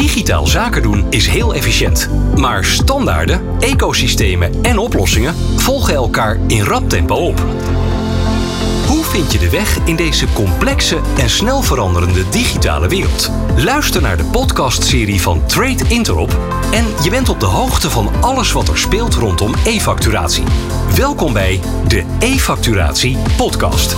[0.00, 2.08] Digitaal zaken doen is heel efficiënt.
[2.36, 7.44] Maar standaarden, ecosystemen en oplossingen volgen elkaar in rap tempo op.
[8.86, 13.30] Hoe vind je de weg in deze complexe en snel veranderende digitale wereld?
[13.56, 16.38] Luister naar de podcastserie van Trade Interop
[16.72, 20.44] en je bent op de hoogte van alles wat er speelt rondom e-facturatie.
[20.96, 23.96] Welkom bij de e-facturatie podcast.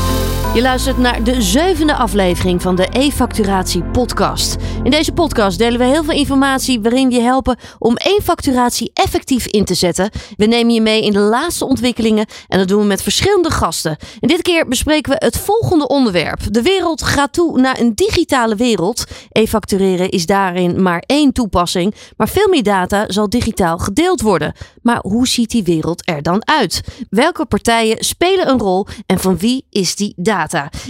[0.54, 4.56] Je luistert naar de zevende aflevering van de e-facturatie podcast.
[4.82, 9.46] In deze podcast delen we heel veel informatie waarin we je helpen om e-facturatie effectief
[9.46, 10.10] in te zetten.
[10.36, 13.96] We nemen je mee in de laatste ontwikkelingen en dat doen we met verschillende gasten.
[14.20, 16.40] En dit keer bespreken we het volgende onderwerp.
[16.50, 19.04] De wereld gaat toe naar een digitale wereld.
[19.30, 24.52] E-factureren is daarin maar één toepassing, maar veel meer data zal digitaal gedeeld worden.
[24.82, 26.80] Maar hoe ziet die wereld er dan uit?
[27.10, 30.40] Welke partijen spelen een rol en van wie is die data?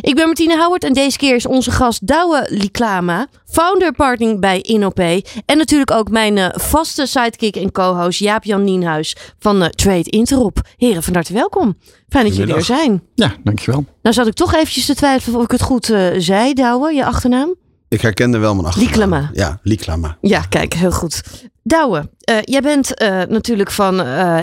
[0.00, 4.60] Ik ben Martine Howard en deze keer is onze gast Douwe Liklama, founder partner bij
[4.60, 5.24] InnoPay.
[5.46, 10.60] En natuurlijk ook mijn uh, vaste sidekick en co-host Jaap-Jan Nienhuis van uh, Trade Interop.
[10.76, 11.76] Heren, van harte welkom.
[12.08, 13.02] Fijn dat jullie er zijn.
[13.14, 13.84] Ja, dankjewel.
[14.02, 17.04] Nou zat ik toch eventjes te twijfelen of ik het goed uh, zei, Douwe, je
[17.04, 17.54] achternaam.
[17.88, 18.90] Ik herkende wel mijn achternaam.
[18.90, 19.30] Liklama.
[19.32, 20.16] Ja, Liklama.
[20.20, 21.22] Ja, kijk, heel goed.
[21.62, 24.40] Douwe, uh, jij bent uh, natuurlijk van uh.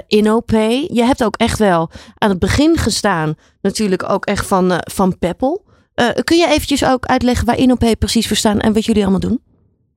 [0.87, 5.65] Je hebt ook echt wel aan het begin gestaan, natuurlijk ook echt van, van Peppel.
[6.23, 9.41] kun je eventjes ook uitleggen waar InnoPay precies voor staan en wat jullie allemaal doen?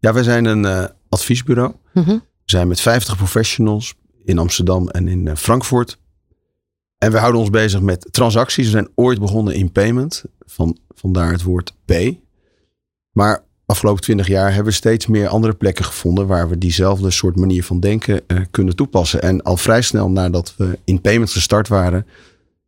[0.00, 1.74] Ja, wij zijn een adviesbureau.
[1.92, 2.10] Mhm.
[2.10, 5.98] We zijn met 50 professionals in Amsterdam en in Frankfurt.
[6.98, 8.64] En we houden ons bezig met transacties.
[8.64, 10.24] We zijn ooit begonnen in payment.
[10.46, 12.20] Van, vandaar het woord pay.
[13.12, 17.36] Maar afgelopen twintig jaar hebben we steeds meer andere plekken gevonden waar we diezelfde soort
[17.36, 19.22] manier van denken uh, kunnen toepassen.
[19.22, 22.06] En al vrij snel nadat we in payment gestart waren,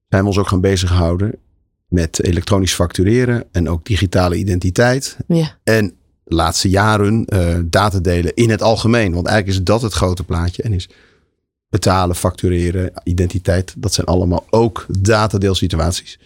[0.08, 1.34] zijn we ons ook gaan bezighouden
[1.88, 5.16] met elektronisch factureren en ook digitale identiteit.
[5.26, 5.58] Ja.
[5.64, 5.94] En
[6.24, 9.12] de laatste jaren uh, data delen in het algemeen.
[9.14, 10.88] Want eigenlijk is dat het grote plaatje en is
[11.68, 13.74] betalen, factureren, identiteit.
[13.76, 16.18] Dat zijn allemaal ook datadeelsituaties.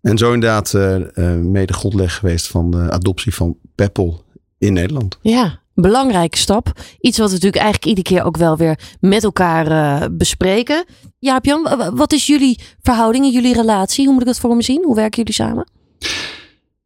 [0.00, 4.23] En zo inderdaad uh, uh, mede grondleg geweest van de adoptie van Peppel
[4.58, 5.18] in Nederland.
[5.22, 6.72] Ja, belangrijke stap.
[7.00, 10.84] Iets wat we natuurlijk eigenlijk iedere keer ook wel weer met elkaar uh, bespreken.
[11.18, 14.04] Jaap-Jan, wat is jullie verhouding en jullie relatie?
[14.04, 14.84] Hoe moet ik dat voor me zien?
[14.84, 15.68] Hoe werken jullie samen?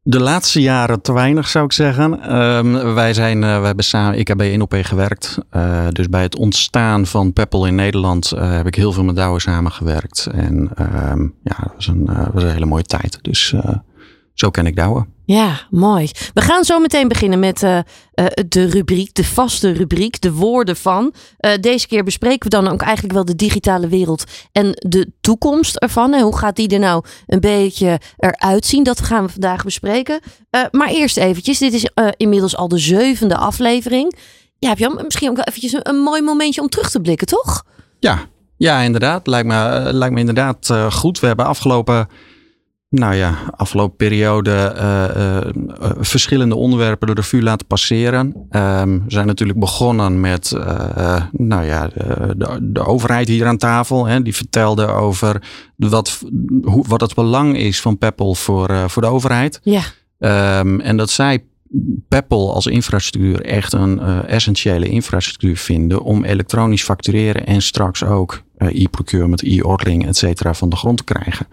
[0.03, 2.37] De laatste jaren te weinig zou ik zeggen.
[2.37, 5.39] Um, wij zijn, uh, we hebben samen, ik heb bij InOP gewerkt.
[5.57, 9.17] Uh, dus bij het ontstaan van Peppel in Nederland uh, heb ik heel veel met
[9.17, 10.29] Douwe samengewerkt.
[10.33, 10.71] En
[11.11, 13.19] um, ja, dat was een, was een hele mooie tijd.
[13.23, 13.55] Dus
[14.41, 15.07] zo ken ik Douwe.
[15.25, 16.11] Ja, mooi.
[16.35, 20.77] We gaan zo meteen beginnen met uh, uh, de rubriek, de vaste rubriek, de woorden
[20.77, 21.15] van.
[21.41, 25.77] Uh, deze keer bespreken we dan ook eigenlijk wel de digitale wereld en de toekomst
[25.77, 26.15] ervan.
[26.15, 28.83] En hoe gaat die er nou een beetje eruit zien?
[28.83, 30.21] Dat gaan we vandaag bespreken.
[30.71, 34.19] maar eerst eventjes, dit is inmiddels al de zevende aflevering.
[34.59, 37.27] Ja, heb je misschien ook wel eventjes een, een, mooi momentje om terug te blikken,
[37.27, 37.65] toch?
[37.99, 38.19] Ja,
[38.57, 39.27] ja inderdaad.
[39.27, 41.21] Lijkt me, lijkt me inderdaad goed.
[41.21, 42.09] We hebben afgelopen
[42.89, 45.05] nou ja, afgelopen periode uh,
[45.81, 48.27] uh, verschillende onderwerpen door de vuur laten passeren.
[48.51, 54.07] Um, we zijn natuurlijk begonnen met uh, nou ja, de, de, overheid hier aan tafel.
[54.07, 55.43] Hè, die vertelde over
[55.77, 56.23] wat,
[56.63, 59.61] hoe, wat het belang is van Peppel voor, voor de overheid.
[59.63, 59.83] Ja.
[60.61, 61.45] Um, en dat zij
[62.09, 69.43] Peppel als infrastructuur echt een essentiële infrastructuur vinden om elektronisch factureren en straks ook e-procurement,
[69.43, 71.47] e-ordering, et cetera van de grond te krijgen.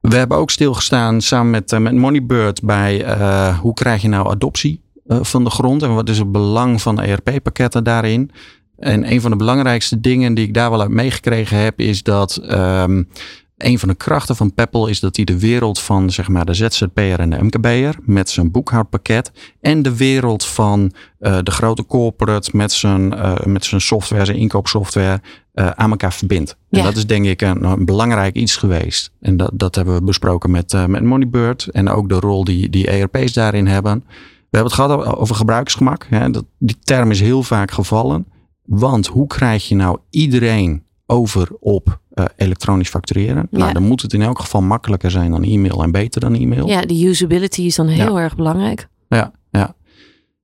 [0.00, 4.30] We hebben ook stilgestaan samen met, uh, met Moneybird bij uh, hoe krijg je nou
[4.30, 8.30] adoptie uh, van de grond en wat is het belang van ERP-pakketten daarin.
[8.78, 12.40] En een van de belangrijkste dingen die ik daar wel uit meegekregen heb is dat
[12.50, 13.08] um,
[13.58, 16.54] een van de krachten van Peppel is dat hij de wereld van zeg maar, de
[16.54, 22.50] ZZP'er en de MKB'er met zijn boekhoudpakket en de wereld van uh, de grote corporate
[22.56, 25.20] met zijn, uh, met zijn software, zijn inkoopsoftware
[25.54, 26.56] uh, aan elkaar verbindt.
[26.68, 26.78] Ja.
[26.78, 29.12] En dat is denk ik een, een, belangrijk iets geweest.
[29.20, 32.86] En dat, dat hebben we besproken met, met Moneybird en ook de rol die, die
[32.86, 34.04] ERP's daarin hebben.
[34.50, 36.06] We hebben het gehad over gebruiksgemak.
[36.08, 36.30] Hè.
[36.30, 38.26] Dat, die term is heel vaak gevallen.
[38.64, 43.48] Want hoe krijg je nou iedereen over op uh, elektronisch factureren.
[43.50, 43.58] Ja.
[43.58, 46.68] Nou, dan moet het in elk geval makkelijker zijn dan e-mail en beter dan e-mail.
[46.68, 48.22] Ja, de usability is dan heel Ja.
[48.22, 48.88] erg belangrijk.
[49.08, 49.76] Ja, ja.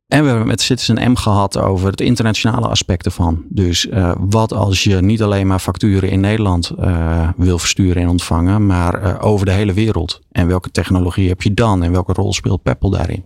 [0.06, 3.44] En we hebben met Citizen M gehad over het internationale aspect ervan.
[3.48, 8.08] Dus uh, wat als je niet alleen maar facturen in Nederland uh, wil versturen en
[8.08, 10.20] ontvangen, maar over de hele wereld.
[10.32, 13.24] En welke technologie heb je dan en welke rol speelt Peppel daarin?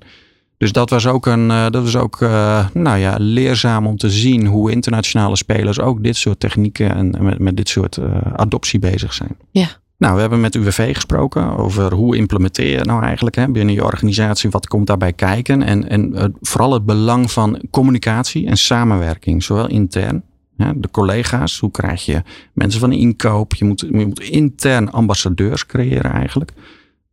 [0.59, 4.11] Dus dat was ook, een, uh, dat was ook uh, nou ja, leerzaam om te
[4.11, 8.79] zien hoe internationale spelers ook dit soort technieken en met, met dit soort uh, adoptie
[8.79, 9.37] bezig zijn.
[9.51, 9.69] Ja,
[9.99, 13.85] Nou, we hebben met UWV gesproken over hoe implementeer je nou eigenlijk hè, binnen je
[13.85, 14.51] organisatie.
[14.51, 15.63] Wat komt daarbij kijken?
[15.63, 20.23] En, en vooral het belang van communicatie en samenwerking, zowel intern.
[20.57, 22.23] Hè, de collega's, hoe krijg je
[22.53, 23.55] mensen van inkoop?
[23.55, 26.53] Je moet, je moet intern ambassadeurs creëren eigenlijk.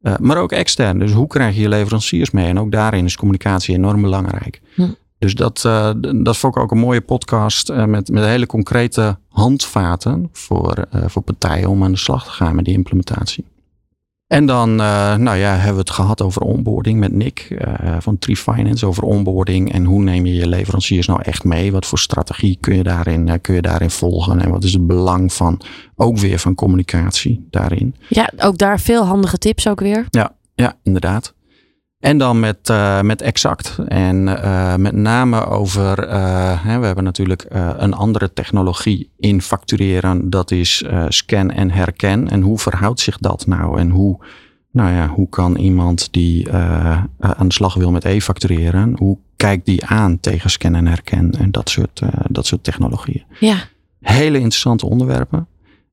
[0.05, 0.99] Uh, maar ook extern.
[0.99, 2.47] Dus hoe krijg je je leveranciers mee?
[2.47, 4.61] En ook daarin is communicatie enorm belangrijk.
[4.75, 4.87] Hm.
[5.17, 5.91] Dus dat, uh,
[6.23, 11.21] dat vond ik ook een mooie podcast uh, met, met hele concrete handvaten voor, voor
[11.21, 13.45] partijen om aan de slag te gaan met die implementatie.
[14.27, 17.65] En dan nou ja, hebben we het gehad over onboarding met Nick
[17.99, 18.85] van Tree Finance.
[18.85, 21.71] Over onboarding en hoe neem je je leveranciers nou echt mee?
[21.71, 24.41] Wat voor strategie kun je daarin, kun je daarin volgen?
[24.41, 25.61] En wat is het belang van
[25.95, 27.95] ook weer van communicatie daarin?
[28.09, 30.05] Ja, ook daar veel handige tips ook weer.
[30.09, 31.33] Ja, ja inderdaad.
[32.05, 33.77] En dan met, uh, met Exact.
[33.87, 37.45] En uh, met name over, uh, hè, we hebben natuurlijk
[37.77, 40.29] een andere technologie in factureren.
[40.29, 42.29] Dat is scan en herken.
[42.29, 43.79] En hoe verhoudt zich dat nou?
[43.79, 44.17] En hoe,
[44.71, 46.51] nou ja, hoe kan iemand die
[47.19, 51.51] aan de slag wil met e-factureren, hoe kijkt die aan tegen scan en herken en
[51.51, 53.23] dat soort, dat soort technologieën?
[53.39, 53.57] Ja.
[53.99, 55.47] Hele interessante onderwerpen.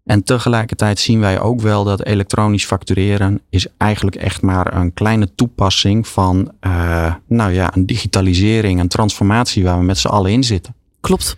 [0.04, 5.34] En tegelijkertijd zien wij ook wel dat elektronisch factureren is eigenlijk echt maar een kleine
[5.34, 10.44] toepassing van, uh, nou ja, een digitalisering, een transformatie waar we met z'n allen in
[10.44, 10.74] zitten.
[11.00, 11.36] Klopt.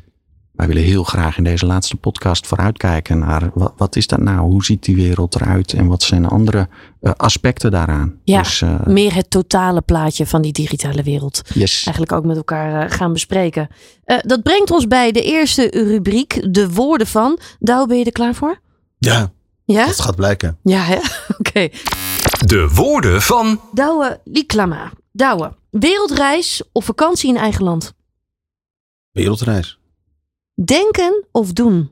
[0.54, 4.38] Wij willen heel graag in deze laatste podcast vooruitkijken naar wat, wat is dat nou?
[4.40, 5.72] Hoe ziet die wereld eruit?
[5.72, 6.68] En wat zijn andere
[7.00, 8.20] uh, aspecten daaraan?
[8.24, 11.42] Ja, dus, uh, meer het totale plaatje van die digitale wereld.
[11.54, 11.84] Yes.
[11.84, 13.68] Eigenlijk ook met elkaar gaan bespreken.
[14.04, 17.38] dat brengt ons bij de eerste rubriek, de woorden van.
[17.58, 18.60] Douw, ben je er klaar voor?
[18.98, 19.32] Ja,
[19.64, 19.86] ja?
[19.86, 20.58] dat gaat blijken.
[20.62, 21.02] Ja, oké.
[21.38, 21.72] Okay.
[22.46, 23.60] De woorden van...
[23.72, 24.92] Douwe Liklama.
[25.12, 27.94] Douwe, wereldreis of vakantie in eigen land?
[29.10, 29.78] Wereldreis.
[30.54, 31.90] Denken of doen?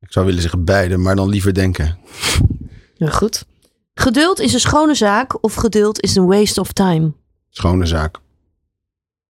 [0.00, 1.98] Ik zou willen zeggen beide, maar dan liever denken.
[2.94, 3.44] Ja, goed.
[3.94, 7.12] Geduld is een schone zaak of geduld is een waste of time?
[7.50, 8.20] Schone zaak.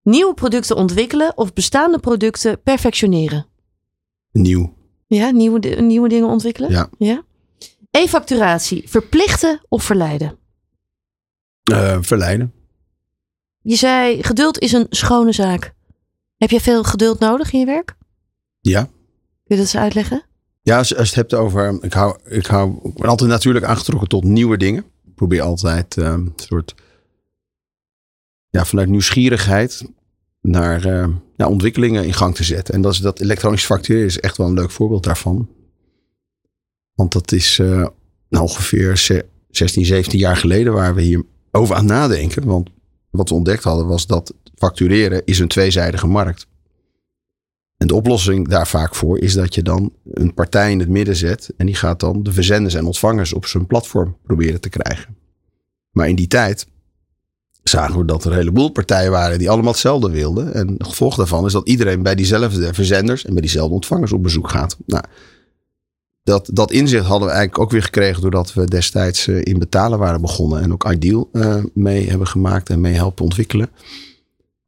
[0.01, 3.45] Nieuwe producten ontwikkelen of bestaande producten perfectioneren?
[4.31, 4.73] Nieuw.
[5.07, 6.71] Ja, nieuwe, nieuwe dingen ontwikkelen?
[6.71, 6.89] Ja.
[6.97, 7.23] ja?
[7.91, 10.37] E-facturatie, verplichten of verleiden?
[11.71, 12.53] Uh, verleiden.
[13.61, 15.73] Je zei, geduld is een schone zaak.
[16.37, 17.95] Heb je veel geduld nodig in je werk?
[18.63, 18.83] Ja.
[18.83, 18.91] Kun
[19.43, 20.23] je dat eens uitleggen?
[20.61, 21.77] Ja, als, als je het hebt over.
[21.81, 24.85] Ik, hou, ik, hou, ik ben altijd natuurlijk aangetrokken tot nieuwe dingen.
[25.05, 26.75] Ik probeer altijd uh, een soort.
[28.49, 29.83] Ja, vanuit nieuwsgierigheid
[30.41, 32.73] naar uh, ja, ontwikkelingen in gang te zetten.
[32.73, 35.49] En dat is dat elektronisch factureren is echt wel een leuk voorbeeld daarvan.
[36.93, 37.87] Want dat is uh,
[38.29, 38.97] nou ongeveer
[39.49, 42.45] 16, 17 jaar geleden waar we hier over aan nadenken.
[42.45, 42.69] Want
[43.09, 46.47] wat we ontdekt hadden was dat factureren is een tweezijdige markt.
[47.83, 51.15] En de oplossing daar vaak voor is dat je dan een partij in het midden
[51.15, 51.53] zet.
[51.57, 55.15] En die gaat dan de verzenders en ontvangers op zijn platform proberen te krijgen.
[55.91, 56.67] Maar in die tijd
[57.63, 60.53] zagen we dat er een heleboel partijen waren die allemaal hetzelfde wilden.
[60.53, 64.23] En het gevolg daarvan is dat iedereen bij diezelfde verzenders en bij diezelfde ontvangers op
[64.23, 64.77] bezoek gaat.
[64.85, 65.03] Nou,
[66.23, 70.21] dat, dat inzicht hadden we eigenlijk ook weer gekregen doordat we destijds in betalen waren
[70.21, 70.61] begonnen.
[70.61, 73.69] En ook Ideal uh, mee hebben gemaakt en mee helpen ontwikkelen.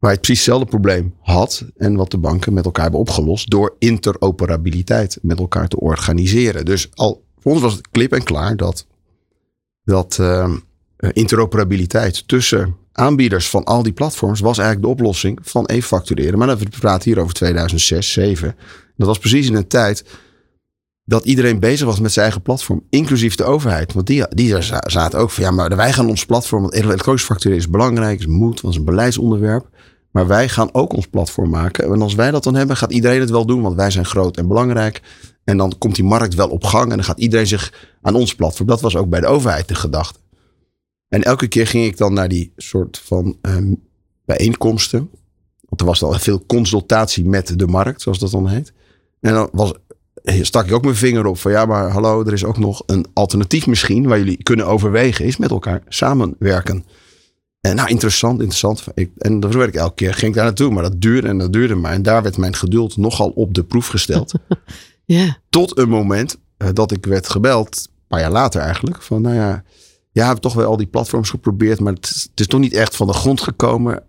[0.05, 3.75] Waar je precies hetzelfde probleem had en wat de banken met elkaar hebben opgelost door
[3.79, 6.65] interoperabiliteit met elkaar te organiseren.
[6.65, 8.85] Dus al, voor ons was het klip en klaar dat,
[9.83, 10.53] dat uh,
[10.97, 16.37] interoperabiliteit tussen aanbieders van al die platforms was eigenlijk de oplossing van e-factureren.
[16.39, 18.55] Maar we praten hier over 2006, 2007.
[18.97, 20.05] Dat was precies in een tijd
[21.03, 23.93] dat iedereen bezig was met zijn eigen platform, inclusief de overheid.
[23.93, 27.61] Want die, die zaten ook van ja, maar wij gaan ons platform, want elektronisch factureren
[27.61, 29.73] is belangrijk, is moet, was een beleidsonderwerp.
[30.15, 31.93] Maar wij gaan ook ons platform maken.
[31.93, 34.37] En als wij dat dan hebben, gaat iedereen het wel doen, want wij zijn groot
[34.37, 35.01] en belangrijk.
[35.43, 38.35] En dan komt die markt wel op gang en dan gaat iedereen zich aan ons
[38.35, 38.67] platform.
[38.67, 40.19] Dat was ook bij de overheid de gedachte.
[41.07, 43.83] En elke keer ging ik dan naar die soort van um,
[44.25, 45.09] bijeenkomsten.
[45.61, 48.73] Want er was al veel consultatie met de markt, zoals dat dan heet.
[49.19, 49.73] En dan was,
[50.23, 53.05] stak ik ook mijn vinger op van ja, maar hallo, er is ook nog een
[53.13, 56.85] alternatief misschien waar jullie kunnen overwegen, is met elkaar samenwerken.
[57.65, 58.83] En nou, interessant, interessant.
[58.93, 61.37] Ik, en dat werd ik elke keer, ging ik daar naartoe, maar dat duurde en
[61.37, 61.91] dat duurde maar.
[61.91, 64.33] En daar werd mijn geduld nogal op de proef gesteld.
[65.05, 65.37] ja.
[65.49, 69.35] Tot een moment uh, dat ik werd gebeld, een paar jaar later eigenlijk, van nou
[69.35, 69.63] ja, ja,
[70.11, 72.73] we hebben toch wel al die platforms geprobeerd, maar het is, het is toch niet
[72.73, 74.03] echt van de grond gekomen.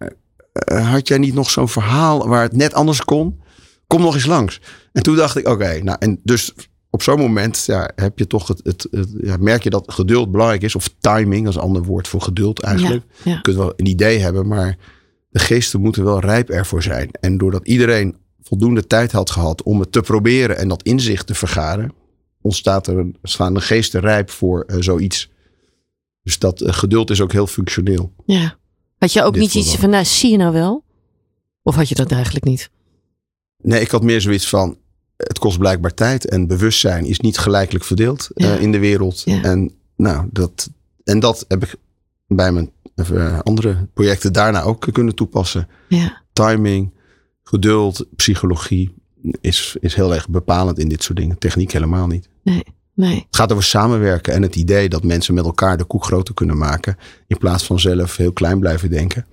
[0.72, 3.40] Uh, had jij niet nog zo'n verhaal waar het net anders kon?
[3.86, 4.60] Kom nog eens langs.
[4.92, 6.52] En toen dacht ik, oké, okay, nou en dus
[6.96, 10.30] op zo'n moment ja, heb je toch het, het, het ja, merk je dat geduld
[10.30, 10.74] belangrijk is.
[10.74, 13.04] Of timing, dat is een ander woord voor geduld eigenlijk.
[13.24, 13.34] Ja.
[13.34, 14.76] Je kunt wel een idee hebben, maar
[15.28, 17.10] de geesten moeten wel rijp ervoor zijn.
[17.20, 21.34] En doordat iedereen voldoende tijd had gehad om het te proberen en dat inzicht te
[21.34, 21.92] vergaren.
[22.40, 25.30] ontstaat er een, staan de geesten rijp voor eh, zoiets.
[26.22, 28.12] Dus dat eh, geduld is ook heel functioneel.
[28.24, 28.58] Ja.
[28.98, 30.84] Had je ook Dit niet iets van, nou zie je nou wel?
[31.62, 32.70] Of had je dat eigenlijk niet?
[33.62, 34.78] Nee, ik had meer zoiets van.
[35.16, 38.54] Het kost blijkbaar tijd en bewustzijn is niet gelijkelijk verdeeld Ja.
[38.56, 39.22] eh, in de wereld.
[39.24, 39.42] Ja.
[39.42, 40.70] En, nou, dat,
[41.04, 41.74] en dat heb ik
[42.28, 45.68] bij mijn eh, andere projecten daarna ook kunnen toepassen.
[45.88, 46.22] Ja.
[46.32, 46.90] Timing,
[47.42, 48.94] geduld, psychologie
[49.40, 51.38] is, is heel erg bepalend in dit soort dingen.
[51.38, 52.28] Techniek helemaal niet.
[52.42, 53.16] Nee.
[53.16, 56.58] Het gaat over samenwerken en het idee dat mensen met elkaar de koek groter kunnen
[56.58, 56.96] maken.
[57.26, 59.26] In plaats van zelf heel klein blijven denken.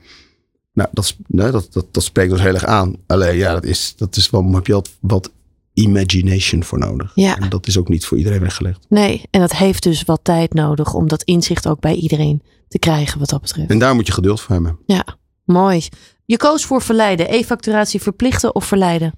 [0.73, 2.95] Nou, dat, nee, dat, dat, dat spreekt ons heel erg aan.
[3.07, 5.31] Alleen ja, dat is, dat is wel, heb je wat
[5.73, 7.11] imagination voor nodig.
[7.15, 7.37] Ja.
[7.39, 8.85] En dat is ook niet voor iedereen weggelegd.
[8.89, 9.21] Nee.
[9.31, 13.19] En dat heeft dus wat tijd nodig om dat inzicht ook bij iedereen te krijgen
[13.19, 13.69] wat dat betreft.
[13.69, 14.79] En daar moet je geduld voor hebben.
[14.85, 15.05] Ja,
[15.45, 15.87] mooi.
[16.25, 17.33] Je koos voor verleiden.
[17.33, 19.13] E-facturatie verplichten of verleiden?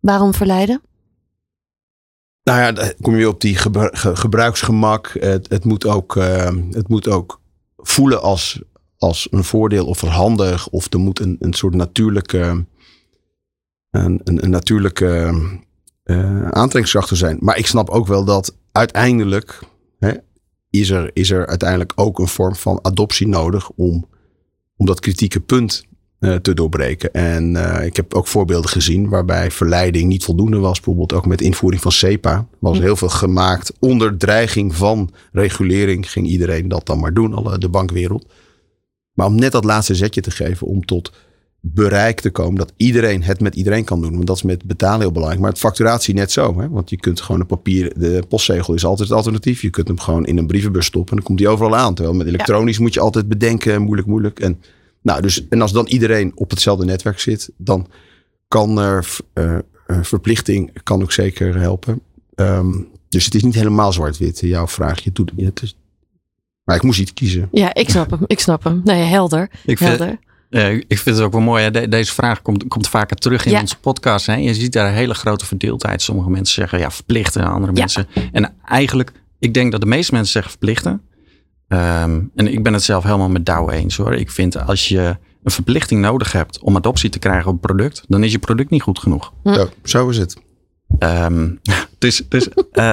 [0.00, 0.82] Waarom verleiden?
[2.42, 5.16] Nou ja, dan kom je weer op die gebru- ge- gebruiksgemak.
[5.20, 7.40] Het, het, moet ook, eh, het moet ook
[7.76, 8.62] voelen als,
[8.98, 10.68] als een voordeel of handig.
[10.68, 12.64] Of er moet een, een soort natuurlijke,
[13.90, 15.40] een, een, een natuurlijke
[16.50, 17.36] aantrekkingskracht er zijn.
[17.40, 19.58] Maar ik snap ook wel dat uiteindelijk
[19.98, 20.12] hè,
[20.70, 24.08] is, er, is er uiteindelijk ook een vorm van adoptie nodig om,
[24.76, 25.88] om dat kritieke punt
[26.18, 27.12] eh, te doorbreken.
[27.12, 30.74] En eh, ik heb ook voorbeelden gezien waarbij verleiding niet voldoende was.
[30.76, 32.32] Bijvoorbeeld ook met de invoering van SEPA.
[32.32, 32.82] Er was Hm.
[32.82, 33.72] heel veel gemaakt.
[33.78, 38.26] Onder dreiging van regulering ging iedereen dat dan maar doen, alle, de bankwereld.
[39.12, 41.12] Maar om net dat laatste zetje te geven om tot
[41.60, 44.12] bereik te komen dat iedereen het met iedereen kan doen.
[44.12, 45.40] Want dat is met betalen heel belangrijk.
[45.40, 46.60] Maar het facturatie net zo.
[46.60, 46.68] Hè?
[46.68, 49.62] Want je kunt gewoon een papier, de postzegel is altijd het alternatief.
[49.62, 51.94] Je kunt hem gewoon in een brievenbus stoppen en dan komt hij overal aan.
[51.94, 54.40] Terwijl met elektronisch moet je altijd bedenken, moeilijk, moeilijk.
[54.40, 54.62] En,
[55.02, 57.86] nou, dus, en als dan iedereen op hetzelfde netwerk zit, dan
[58.48, 59.62] kan er eh, eh,
[60.02, 62.00] verplichting kan ook zeker helpen.
[62.34, 62.72] Ehm,
[63.08, 65.00] dus het is niet helemaal zwart-wit, jouw vraag.
[65.00, 65.76] Je doet, het is,
[66.64, 67.48] maar ik moest iets kiezen.
[67.52, 68.20] Ja, ik snap hem.
[68.26, 68.80] Ik snap hem.
[68.84, 69.50] Nee, helder.
[69.64, 70.18] Ik vind,
[70.50, 71.62] eh, ik vind het ook wel mooi.
[71.62, 71.70] Hè?
[71.70, 73.60] De- deze vraag komt, komt vaker terug in Ja.
[73.60, 74.26] onze podcast.
[74.26, 74.34] Hè?
[74.34, 76.02] Je ziet daar een hele grote verdeeldheid.
[76.02, 77.44] Sommige mensen zeggen ja, verplichten.
[77.44, 77.78] Andere Ja.
[77.78, 78.06] mensen.
[78.32, 81.02] En eigenlijk, ik denk dat de meeste mensen zeggen verplichten.
[81.68, 84.14] Ehm, en ik ben het zelf helemaal met Douwe eens hoor.
[84.14, 88.04] Ik vind als je een verplichting nodig hebt om adoptie te krijgen op een product,
[88.08, 89.32] dan is je product niet goed genoeg.
[89.42, 89.54] Hm.
[89.54, 90.36] Zo, zo is het.
[90.98, 91.48] Ehm,
[91.98, 92.92] dus dus eh,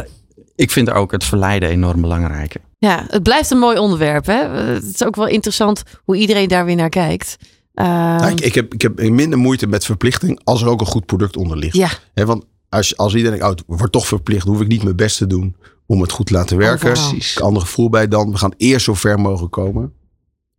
[0.55, 2.55] ik vind ook het verleiden enorm belangrijk.
[2.77, 4.25] Ja, het blijft een mooi onderwerp.
[4.25, 4.47] Hè?
[4.47, 7.37] Het is ook wel interessant hoe iedereen daar weer naar kijkt.
[7.73, 10.87] Ehm, Nou, ik, ik, heb, ik heb minder moeite met verplichting als er ook een
[10.87, 11.75] goed product onder ligt.
[11.75, 14.83] ja, Hè, want als, als iedereen denkt, oh, het wordt toch verplicht, hoef ik niet
[14.83, 15.55] mijn best te doen
[15.85, 16.91] om het goed te laten werken.
[16.91, 17.35] Precies.
[17.35, 19.93] Een ander gevoel bij dan, we gaan eerst zo ver mogelijk komen.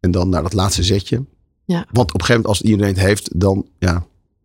[0.00, 1.24] En dan naar dat laatste zetje.
[1.64, 1.86] Ja.
[1.90, 3.94] Want op een gegeven moment, als iedereen het heeft, dan ja,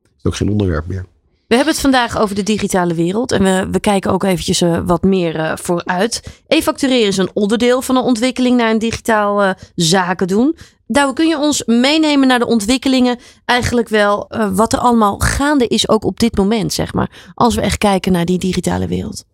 [0.03, 1.05] is het ook geen onderwerp meer.
[1.47, 3.31] We hebben het vandaag over de digitale wereld.
[3.31, 6.41] En we, we kijken ook eventjes eh, wat meer eh, vooruit.
[6.47, 10.55] E-factureren is een onderdeel van de ontwikkeling naar een digitaal eh, zaken doen.
[10.87, 13.19] Douwe, kun je ons meenemen naar de ontwikkelingen?
[13.45, 17.31] Eigenlijk wel wat er allemaal gaande is, ook op dit moment, zeg maar.
[17.33, 19.25] Als we echt kijken naar die digitale wereld.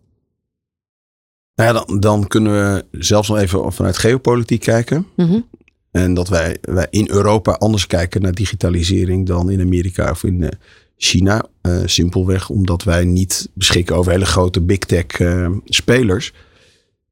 [1.54, 5.06] Nou ja, dan, dan kunnen we zelfs nog even vanuit geopolitiek kijken.
[5.16, 5.40] Mhm.
[5.90, 10.50] En dat wij, wij in Europa anders kijken naar digitalisering dan in Amerika of in
[10.96, 11.44] China.
[11.60, 16.32] Eh, simpelweg omdat wij niet beschikken over hele grote big tech eh, spelers.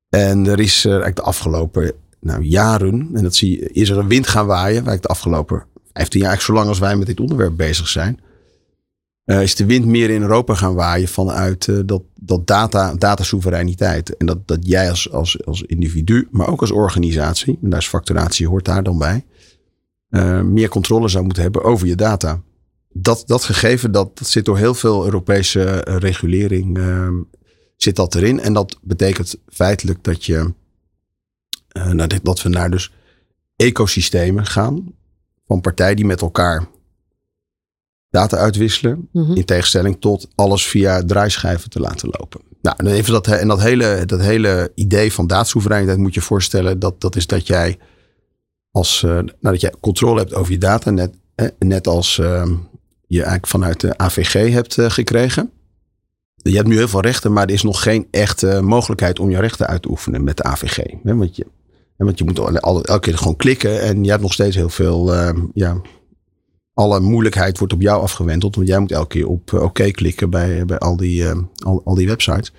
[0.08, 3.98] En er is eh, eigenlijk de afgelopen nou, jaren, en dat zie je, is er
[3.98, 4.72] een wind gaan waaien.
[4.72, 5.56] Eigenlijk de afgelopen
[5.92, 8.20] 15 jaar, eigenlijk zolang als wij met dit onderwerp bezig zijn.
[9.24, 14.16] is de wind meer in Europa gaan waaien vanuit dat, dat data, datasoevereiniteit.
[14.16, 17.88] En dat, dat jij als, als, als individu, maar ook als organisatie, en daar is
[17.88, 19.24] facturatie hoort daar dan bij,
[20.42, 22.42] meer controle zou moeten hebben over je data.
[23.00, 27.08] Dat, dat gegeven, dat, dat zit door heel veel Europese eh, regulering, eh,
[27.76, 28.40] zit dat erin.
[28.40, 30.54] En dat betekent feitelijk dat je,
[31.68, 32.92] eh, nou, dat- dat we naar dus
[33.56, 34.94] ecosystemen gaan
[35.46, 36.66] van partijen die met elkaar
[38.10, 39.08] data uitwisselen.
[39.12, 39.32] Mhm.
[39.32, 42.40] In tegenstelling tot alles via draaischijven te laten lopen.
[42.62, 46.78] Nou, en even dat, en dat hele, dat hele idee van datasoevereiniteit moet je voorstellen.
[46.78, 47.78] Dat, dat is dat jij
[48.70, 50.90] als nou, dat jij controle hebt over je data.
[50.90, 51.14] Net,
[51.58, 52.54] net als ehm,
[53.08, 55.50] je eigenlijk vanuit de AVG hebt eh, gekregen.
[56.34, 59.40] Je hebt nu heel veel rechten, maar er is nog geen echte mogelijkheid om je
[59.40, 60.76] rechten uit te oefenen met de AVG.
[61.02, 61.16] Hè?
[61.16, 61.46] Want, je,
[61.96, 65.40] want je moet elke keer gewoon klikken en je hebt nog steeds heel veel ehm,
[65.54, 65.80] ja,
[66.74, 68.54] alle moeilijkheid wordt op jou afgewenteld.
[68.54, 71.80] Want jij moet elke keer op eh, oké klikken bij, bij al, die, eh, al,
[71.84, 72.52] al die websites.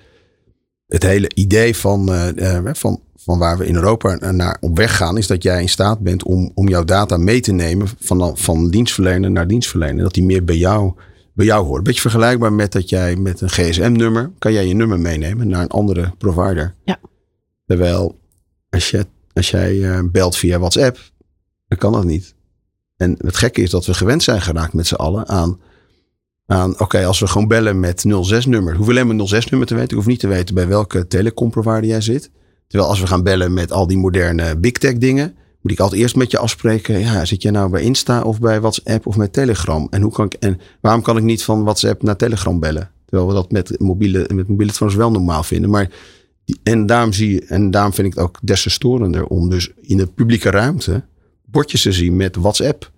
[0.90, 4.96] Het hele idee van, eh, eh, van, van waar we in Europa naar op weg
[4.96, 8.38] gaan, is dat jij in staat bent om, om jouw data mee te nemen van,
[8.38, 10.02] van dienstverlener naar dienstverlener.
[10.02, 10.92] Dat die meer bij jou,
[11.32, 11.82] bij jou horen.
[11.82, 15.68] Beetje vergelijkbaar met dat jij met een gsm-nummer, kan jij je nummer meenemen naar een
[15.68, 16.74] andere provider.
[16.84, 16.98] Ja.
[17.66, 18.18] Terwijl
[18.70, 20.98] als, je, als jij eh, belt via WhatsApp,
[21.68, 22.34] dan kan dat niet.
[22.96, 25.58] En het gekke is dat we gewend zijn geraakt met z'n allen aan,
[26.50, 28.76] aan oké, als we gewoon bellen met 06-nummer.
[28.76, 29.88] Hoef alleen maar 06-nummer te weten.
[29.90, 32.30] Ik hoef niet te weten bij welke telecomprovider jij zit.
[32.66, 36.00] Terwijl als we gaan bellen met al die moderne big tech dingen, moet ik altijd
[36.00, 36.98] eerst met je afspreken.
[36.98, 39.86] Ja, zit je nou bij Insta of bij WhatsApp of met Telegram?
[39.90, 42.90] En, hoe kan ik, en waarom kan ik niet van WhatsApp naar Telegram bellen?
[43.06, 45.70] Terwijl we dat met mobiele, met mobiele wel normaal vinden.
[45.70, 45.90] Maar
[46.62, 49.70] en daarom zie je, en daarom vind ik het ook des te storender om dus
[49.80, 51.04] in de publieke ruimte
[51.44, 52.90] bordjes te zien met WhatsApp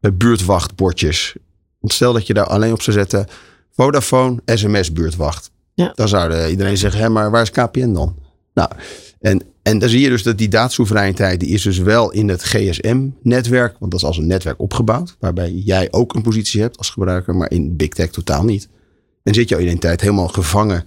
[0.00, 1.36] buurtwachtbordjes.
[1.80, 3.26] Want stel dat je daar alleen op zou zetten
[3.70, 5.50] Vodafone sms buurtwacht.
[5.74, 5.92] Ja.
[5.94, 8.16] Dan zou iedereen zeggen, hé, maar waar is KPN dan?
[8.54, 8.70] Nou,
[9.20, 12.42] en, en dan zie je dus dat die daadsoevereiniteit, die is dus wel in het
[12.42, 13.76] GSM-netwerk.
[13.78, 15.16] Want dat is als een netwerk opgebouwd.
[15.18, 18.68] Waarbij jij ook een positie hebt als gebruiker, maar in Big Tech totaal niet.
[19.22, 20.84] En zit jouw identiteit helemaal gevangen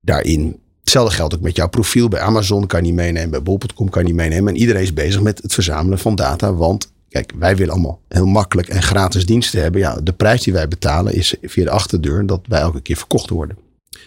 [0.00, 0.60] daarin.
[0.80, 2.08] Hetzelfde geldt ook met jouw profiel.
[2.08, 4.54] Bij Amazon kan je niet meenemen, bij bol.com kan je niet meenemen.
[4.54, 6.54] En iedereen is bezig met het verzamelen van data.
[6.54, 9.80] Want kijk, wij willen allemaal heel makkelijk en gratis diensten hebben.
[9.80, 13.30] Ja, de prijs die wij betalen is via de achterdeur dat wij elke keer verkocht
[13.30, 13.58] worden.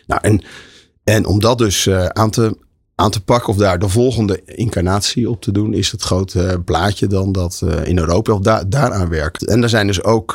[0.07, 0.43] Nou, en,
[1.03, 2.57] en om dat dus uh, aan te,
[2.95, 7.07] aan te pakken of daar de volgende incarnatie op te doen, is het grote blaadje
[7.07, 9.45] dan dat uh, in Europa of da daaraan werkt.
[9.45, 10.31] En er zijn dus ook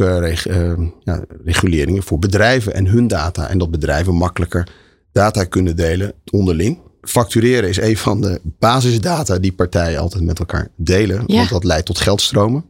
[1.05, 3.49] ja, reguleringen voor bedrijven en hun data.
[3.49, 4.69] En dat bedrijven makkelijker
[5.13, 6.79] data kunnen delen onderling.
[7.02, 11.23] Factureren is een van de basisdata die partijen altijd met elkaar delen.
[11.26, 11.37] Ja.
[11.37, 12.64] Want dat leidt tot geldstromen.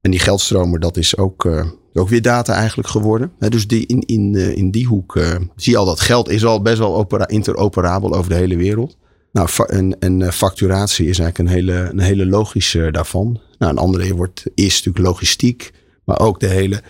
[0.00, 3.32] En die geldstromen, dat is ook, uh, ook weer data eigenlijk geworden.
[3.38, 6.28] He, dus die, in, in, uh, in die hoek uh, zie je al dat geld
[6.28, 8.96] is al best wel interoperabel over de hele wereld.
[9.32, 13.40] Nou, en, en facturatie is eigenlijk een hele, een hele logische daarvan.
[13.58, 15.72] Nou, een andere wordt, is natuurlijk logistiek.
[16.04, 16.82] Maar ook de hele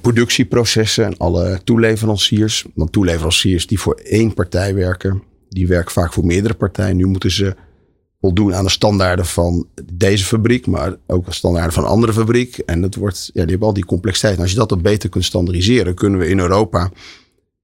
[0.00, 2.64] productieprocessen en alle toeleveranciers.
[2.74, 5.22] Want toeleveranciers die voor één partij werken,
[5.56, 6.96] die werken vaak voor meerdere partijen.
[6.96, 7.54] Nu moeten ze
[8.20, 12.58] voldoen aan de standaarden van deze fabriek, maar ook de standaarden van andere fabriek.
[12.58, 14.38] En het wordt, ja, die hebben al die complexiteit.
[14.38, 16.90] Als je dat dan beter kunt standaardiseren, kunnen we in Europa,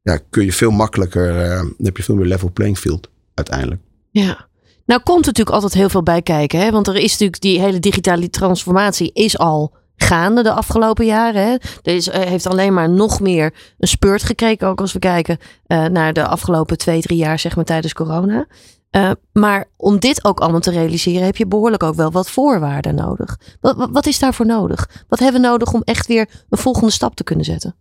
[0.03, 3.81] ja, kun je veel makkelijker, uh, dan heb je veel meer level playing field uiteindelijk.
[4.11, 4.49] Ja.
[4.87, 6.71] Nou komt er natuurlijk altijd heel veel bij kijken, hè?
[6.71, 11.43] want er is natuurlijk die hele digitale transformatie is al gaande de afgelopen jaren.
[11.43, 11.51] Hè.
[11.83, 15.39] Er is, uh, heeft alleen maar nog meer een spurt gekregen, ook als we kijken
[15.67, 18.47] uh, naar de afgelopen twee, drie jaar, zeg maar tijdens corona.
[18.97, 22.95] Uh, maar om dit ook allemaal te realiseren, heb je behoorlijk ook wel wat voorwaarden
[22.95, 23.39] nodig.
[23.61, 25.05] Wat, wat, wat, is daarvoor nodig?
[25.09, 27.75] Wat hebben we nodig om echt weer een volgende stap te kunnen zetten?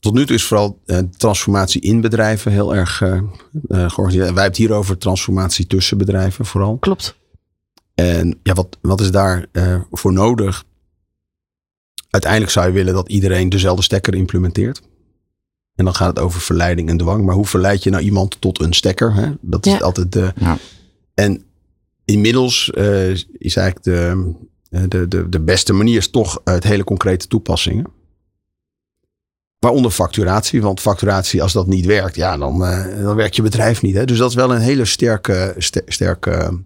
[0.00, 3.20] Tot nu toe is vooral uh, transformatie in bedrijven heel erg uh,
[3.68, 4.10] georganiseerd.
[4.10, 6.76] Wij hebben het hier over transformatie tussen bedrijven vooral.
[6.78, 7.18] Klopt.
[7.94, 9.46] En ja, wat, wat is daar
[9.90, 10.64] voor nodig?
[12.10, 14.80] Uiteindelijk zou je willen dat iedereen dezelfde stekker implementeert.
[15.74, 17.24] En dan gaat het over verleiding en dwang.
[17.24, 19.14] Maar hoe verleid je nou iemand tot een stekker?
[19.14, 19.30] Hè?
[19.40, 19.78] Dat is Ja.
[19.78, 20.32] altijd de.
[20.36, 20.58] Ja.
[21.14, 21.44] En
[22.04, 24.32] inmiddels eh, is eigenlijk de,
[24.70, 27.86] eh, de, de, de beste manier is toch het hele concrete toepassingen.
[29.58, 30.62] Waaronder facturatie.
[30.62, 33.94] Want facturatie, als dat niet werkt, ja, dan, eh, dan werkt je bedrijf niet.
[33.94, 34.04] Hè?
[34.04, 36.58] Dus dat is wel een hele sterke, ster- sterke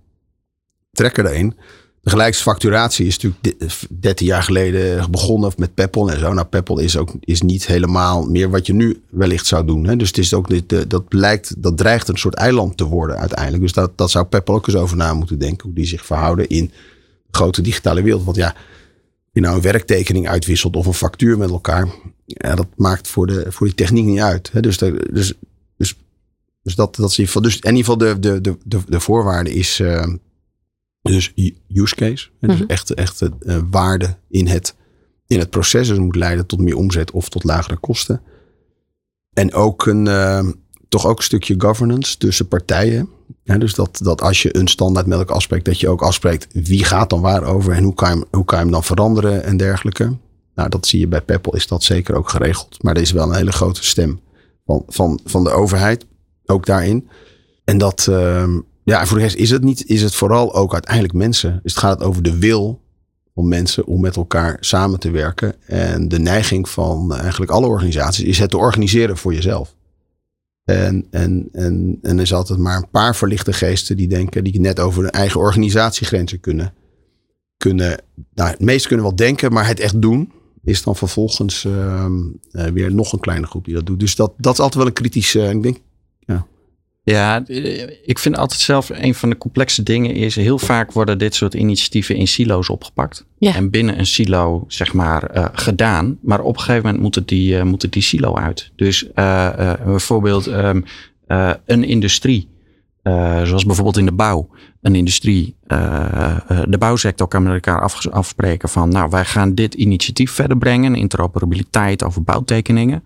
[0.93, 1.57] trekker daarin.
[2.05, 6.33] Tegelijk is facturatie is natuurlijk 13 jaar geleden begonnen met Peppel en zo.
[6.33, 9.87] Nou, Peppel is ook is niet helemaal meer wat je nu wellicht zou doen.
[9.87, 9.97] Hè?
[9.97, 13.17] Dus het is ook niet, eh, dat lijkt, dat dreigt een soort eiland te worden
[13.17, 13.62] uiteindelijk.
[13.62, 15.67] Dus dat, dat zou Peppel ook eens over na moeten denken.
[15.67, 16.67] Hoe die zich verhouden in
[17.27, 18.25] de grote digitale wereld.
[18.25, 18.55] Want ja,
[19.31, 21.88] je nou een werktekening uitwisselt of een factuur met elkaar.
[22.27, 24.51] Ja, dat maakt voor, de, voor die techniek niet uit.
[24.53, 24.61] Hè?
[24.61, 25.33] Dus, de, dus,
[25.77, 25.97] dus,
[26.62, 27.43] dus dat, dat is in ieder geval.
[27.43, 29.81] Dus in ieder geval de, de, de, de, de voorwaarde is.
[29.81, 30.07] Uh,
[31.12, 31.33] dus
[31.69, 32.29] use case.
[32.40, 32.64] Dus Mhm.
[32.67, 34.75] echt, echt uh, waarde in het,
[35.27, 35.81] in het proces.
[35.88, 38.23] Dus het moet leiden tot meer omzet of tot lagere kosten.
[39.33, 40.49] En ook een, uh,
[40.88, 43.09] toch ook een stukje governance tussen partijen.
[43.43, 46.85] Ja, dus dat, dat als je een standaard elkaar afspreekt, dat je ook afspreekt wie
[46.85, 49.57] gaat dan waarover en hoe kan je hem, hoe kan je hem dan veranderen en
[49.57, 50.17] dergelijke.
[50.55, 52.83] Nou, dat zie je bij Peppel is dat zeker ook geregeld.
[52.83, 54.21] Maar er is wel een hele grote stem
[54.67, 56.07] van, van, van de overheid,
[56.45, 57.09] ook daarin.
[57.64, 58.49] En dat, uh,
[58.85, 61.61] ja, voor de rest is het niet, is het vooral ook uiteindelijk mensen.
[61.62, 62.83] Dus het gaat over de wil
[63.35, 65.55] van mensen om met elkaar samen te werken.
[65.66, 69.75] En de neiging van eigenlijk alle organisaties is het te organiseren voor jezelf.
[70.64, 74.61] En, en, en, en er is altijd maar een paar verlichte geesten die denken, die
[74.61, 76.75] net over hun eigen organisatiegrenzen kunnen.
[77.57, 78.03] kunnen
[78.35, 82.07] nou, het meest kunnen wel denken, maar het echt doen is dan vervolgens uh,
[82.53, 84.01] uh, weer nog een kleine groep die dat doet.
[84.01, 85.79] Dus dat, dat is altijd wel een kritische, ik denk,
[87.05, 91.19] ja, eh, ik vind altijd zelf een van de complexe dingen is heel vaak worden
[91.19, 93.27] dit soort initiatieven in silo's opgepakt.
[93.38, 93.55] Ja.
[93.55, 96.19] En binnen een silo, zeg maar, uh, gedaan.
[96.23, 98.71] Maar op een gegeven moment moet het die, uh, moet het die silo uit.
[98.77, 99.07] Dus
[99.85, 100.85] bijvoorbeeld um,
[101.67, 102.49] een industrie,
[103.43, 104.49] zoals bijvoorbeeld in de bouw.
[104.83, 105.57] Een industrie,
[106.69, 110.95] de bouwsector kan met elkaar af, afspreken van, nou, wij gaan dit initiatief verder brengen.
[110.95, 113.05] Interoperabiliteit over bouwtekeningen.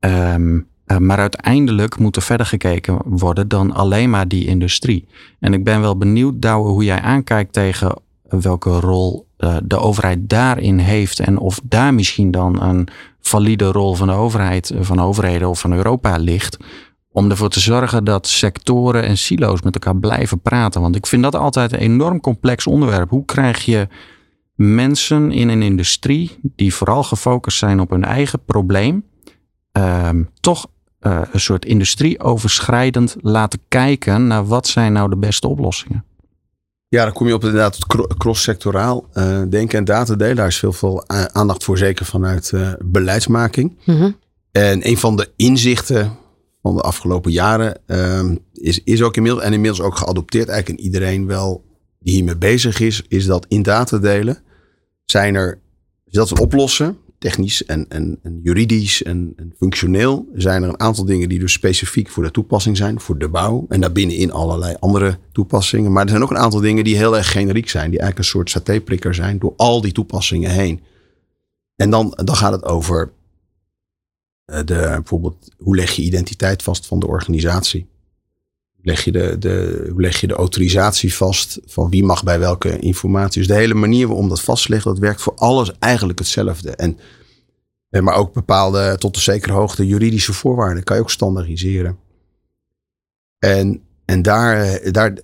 [0.00, 5.08] Um, uh, maar uiteindelijk moet er verder gekeken worden dan alleen maar die industrie.
[5.40, 10.28] En ik ben wel benieuwd, Douwe, hoe jij aankijkt tegen welke rol uh, de overheid
[10.28, 11.20] daarin heeft.
[11.20, 12.88] En of daar misschien dan een
[13.20, 16.56] valide rol van de overheid, van overheden of van Europa ligt.
[17.10, 20.80] Om ervoor te zorgen dat sectoren en silo's met elkaar blijven praten.
[20.80, 23.10] Want ik vind dat altijd een enorm complex onderwerp.
[23.10, 23.88] Hoe krijg je
[24.54, 29.04] mensen in een industrie die vooral gefocust zijn op hun eigen probleem,
[29.78, 30.08] uh,
[30.40, 30.66] toch
[31.00, 36.04] uh, een soort industrieoverschrijdend laten kijken naar wat zijn nou de beste oplossingen.
[36.88, 37.86] Ja, dan kom je op inderdaad
[38.18, 40.36] cross-sectoraal uh, denken en datadelen.
[40.36, 43.76] Daar is veel, veel eh, aandacht voor, zeker vanuit uh, beleidsmaking.
[43.84, 44.16] Mm -hmm.
[44.52, 46.16] En een van de inzichten
[46.62, 50.86] van de afgelopen jaren uh, is, is ook inmiddels, en inmiddels ook geadopteerd, eigenlijk in
[50.86, 51.64] iedereen wel
[51.98, 54.38] die hiermee bezig is, is dat in datadelen
[55.04, 55.58] zijn er,
[56.04, 61.04] als je dat wil oplossen, technisch en, en, juridisch en, functioneel zijn er een aantal
[61.04, 63.66] dingen die dus specifiek voor de toepassing zijn, voor de bouw.
[63.68, 65.92] En daarbinnenin allerlei andere toepassingen.
[65.92, 68.34] Maar er zijn ook een aantal dingen die heel erg generiek zijn, die eigenlijk een
[68.34, 70.80] soort satéprikker zijn door al die toepassingen heen.
[71.76, 73.12] En dan, dan gaat het over
[74.44, 77.88] de, bijvoorbeeld, hoe leg je identiteit vast van de organisatie?
[78.82, 83.38] Leg je de, de, leg je de autorisatie vast van wie mag bij welke informatie.
[83.38, 86.70] Dus de hele manier waarop dat vastlegt, dat werkt voor alles eigenlijk hetzelfde.
[86.70, 86.98] En,
[88.02, 91.98] maar ook bepaalde, tot een zekere hoogte, juridische voorwaarden kan je ook standaardiseren.
[93.38, 95.18] En, en daar, daar,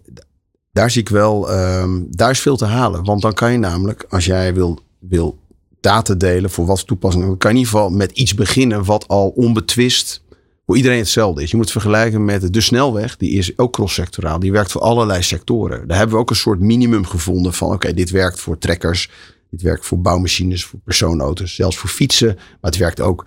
[0.73, 3.05] daar zie ik wel, um, daar is veel te halen.
[3.05, 5.39] Want dan kan je namelijk, als jij wil, wil
[5.81, 9.09] data delen voor wat toepassing, dan kan je in ieder geval met iets beginnen wat
[9.09, 10.23] al onbetwist
[10.67, 11.51] voor iedereen hetzelfde is.
[11.51, 14.39] Je moet het vergelijken met de snelweg, die is ook cross-sectoraal.
[14.39, 15.89] Die werkt voor allerlei sectoren.
[15.89, 19.11] Daar hebben we ook een soort minimum gevonden van oké, dit werkt voor trekkers,
[19.51, 22.35] dit werkt voor bouwmachines, voor personenauto's, zelfs voor fietsen.
[22.35, 23.27] Maar het werkt ook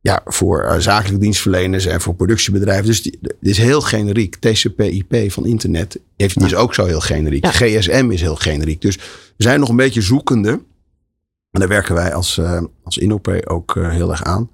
[0.00, 2.86] ja, voor uh, zakelijke dienstverleners en voor productiebedrijven.
[2.86, 4.36] Dus dit is heel generiek.
[4.36, 7.44] TCP/IP van internet heeft, is ook zo heel generiek.
[7.44, 7.50] Ja.
[7.50, 8.80] GSM is heel generiek.
[8.80, 8.96] Dus
[9.36, 10.50] we zijn nog een beetje zoekende.
[11.50, 13.00] En daar werken wij als, uh, als
[13.44, 14.50] ook uh, heel erg aan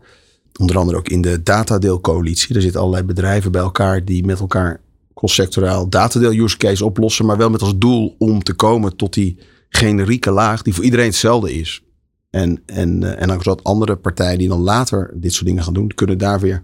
[0.61, 2.55] onder andere ook in de datadeelcoalitie.
[2.55, 4.81] Er zitten allerlei bedrijven bij elkaar die met elkaar
[5.15, 9.39] cross-sectoraal datadeel use case oplossen, maar wel met als doel om te komen tot die
[9.69, 11.83] generieke laag die voor iedereen hetzelfde is.
[12.31, 15.95] En, en, en dan zodat andere partijen die dan later dit soort dingen gaan doen,
[15.95, 16.63] kunnen daar weer,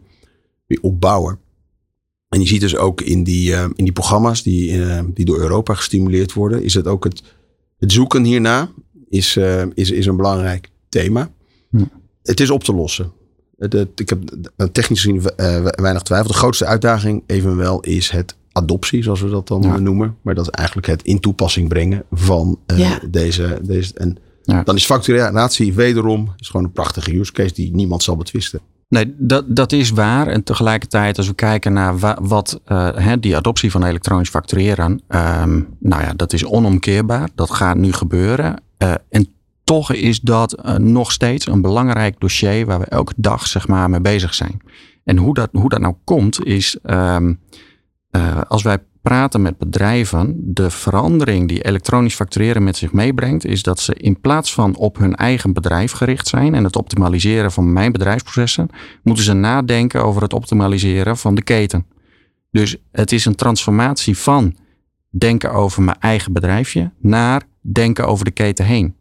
[0.66, 1.38] weer opbouwen.
[2.28, 5.38] En je ziet dus ook in die, uh, in die programma's die, uh, die door
[5.38, 7.22] Europa gestimuleerd worden, is het ook het,
[7.78, 8.70] het zoeken hierna
[9.08, 11.32] is, uh, is, is een belangrijk thema.
[11.70, 11.84] Hm.
[12.22, 13.12] Het is op te lossen.
[13.56, 14.20] De, ik heb
[14.72, 15.24] technisch gezien uh,
[15.62, 16.28] weinig twijfel.
[16.28, 19.78] De grootste uitdaging evenwel is het adoptie, zoals we dat dan ja.
[19.78, 20.16] noemen.
[20.22, 23.00] Maar dat is eigenlijk het in toepassing brengen van uh, ja.
[23.10, 23.94] deze, deze.
[23.94, 24.62] En ja.
[24.62, 28.60] dan is facturatie wederom is gewoon een prachtige use case die niemand zal betwisten.
[28.88, 30.26] Nee, dat, dat is waar.
[30.26, 35.68] En tegelijkertijd, als we kijken naar wa, wat uh, die adoptie van elektronisch factureren, um,
[35.78, 37.28] nou ja, dat is onomkeerbaar.
[37.34, 38.62] Dat gaat nu gebeuren.
[38.78, 39.28] Uh, en
[39.66, 43.90] toch is dat uh, nog steeds een belangrijk dossier waar we elke dag zeg maar,
[43.90, 44.60] mee bezig zijn.
[45.04, 47.40] En hoe dat, hoe dat nou komt, is um,
[48.10, 53.62] uh, als wij praten met bedrijven, de verandering die elektronisch factureren met zich meebrengt, is
[53.62, 57.72] dat ze in plaats van op hun eigen bedrijf gericht zijn en het optimaliseren van
[57.72, 58.68] mijn bedrijfsprocessen,
[59.02, 61.86] moeten ze nadenken over het optimaliseren van de keten.
[62.50, 64.56] Dus het is een transformatie van
[65.10, 68.94] denken over mijn eigen bedrijfje naar denken over de keten heen.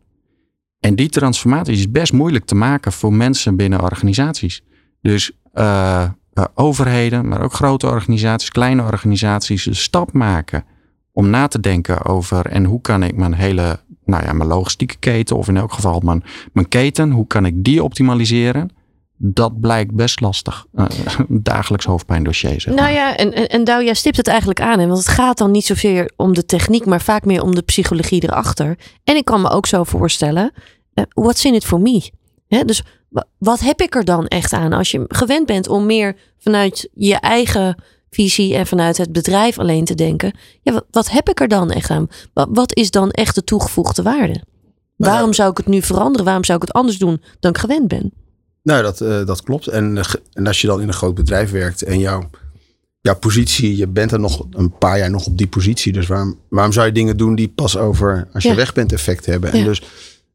[0.79, 4.61] En die transformatie is best moeilijk te maken voor mensen binnen organisaties.
[5.01, 10.65] Dus uh, uh, overheden, maar ook grote organisaties, kleine organisaties, een stap maken
[11.11, 14.97] om na te denken over en hoe kan ik mijn hele, nou ja, mijn logistieke
[14.97, 18.69] keten of in elk geval mijn, mijn keten, hoe kan ik die optimaliseren?
[19.17, 20.65] Dat blijkt best lastig.
[20.73, 20.85] Uh,
[21.27, 22.61] een dagelijks hoofdpijndossier.
[22.61, 22.83] Zeg maar.
[22.83, 24.79] Nou ja, en, en, en Douw, jij stipt het eigenlijk aan.
[24.79, 24.87] Hè?
[24.87, 28.23] Want het gaat dan niet zozeer om de techniek, maar vaak meer om de psychologie
[28.23, 28.77] erachter.
[29.03, 30.51] En ik kan me ook zo voorstellen,
[30.93, 32.11] uh, what's in it for me?
[32.47, 32.65] Hè?
[32.65, 32.83] Dus
[33.37, 37.15] wat heb ik er dan echt aan als je gewend bent om meer vanuit je
[37.15, 40.37] eigen visie en vanuit het bedrijf alleen te denken?
[40.61, 42.07] Ja, wat, wat heb ik er dan echt aan?
[42.33, 44.43] Wat, wat is dan echt de toegevoegde waarde?
[44.97, 46.25] Nou, Waarom zou ik het nu veranderen?
[46.25, 48.13] Waarom zou ik het anders doen dan ik gewend ben?
[48.65, 49.67] Nou, dat, uh, dat klopt.
[49.67, 52.29] En, uh, en als je dan in een groot bedrijf werkt en jouw
[53.01, 53.77] ja, positie.
[53.77, 55.93] Je bent er nog een paar jaar nog op die positie.
[55.93, 58.55] Dus waarom, waarom zou je dingen doen die pas over als je Ja.
[58.55, 59.51] weg bent effect hebben?
[59.51, 59.81] En dus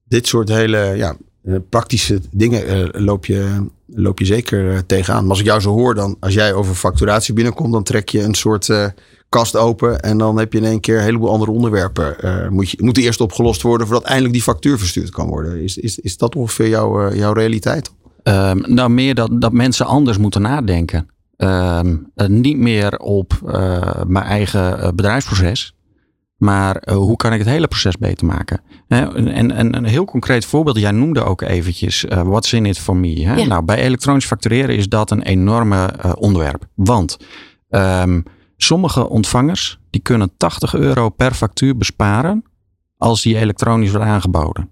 [0.04, 5.20] dit soort hele ja, eh, praktische dingen eh, loop, je, loop je zeker eh, tegenaan.
[5.22, 8.22] Maar als ik jou zo hoor, dan als jij over facturatie binnenkomt, dan trek je
[8.22, 8.86] een soort eh,
[9.28, 10.00] kast open.
[10.00, 12.20] En dan heb je in één keer een heleboel andere onderwerpen.
[12.20, 15.62] eh moet je, moeten eerst opgelost worden voordat eindelijk die factuur verstuurd kan worden.
[15.62, 17.90] Is, is, is dat ongeveer jouw, eh, jouw realiteit?
[18.22, 21.08] Ehm, nou, meer dat, dat mensen anders moeten nadenken.
[21.36, 25.74] Ehm, eh, niet meer op eh, mijn eigen eh, bedrijfsproces.
[26.36, 28.60] Maar hoe kan ik het hele proces beter maken?
[28.88, 30.78] Hè, en, en een heel concreet voorbeeld.
[30.78, 33.26] Jij noemde ook eventjes eh, what's in it for me.
[33.26, 33.34] Hè?
[33.34, 33.46] Ja.
[33.46, 36.66] Nou, bij elektronisch factureren is dat een enorme onderwerp.
[36.74, 37.16] Want
[37.68, 38.20] ehm,
[38.56, 42.44] sommige ontvangers die kunnen 80 euro per factuur besparen
[42.96, 44.70] als die elektronisch wordt aangeboden.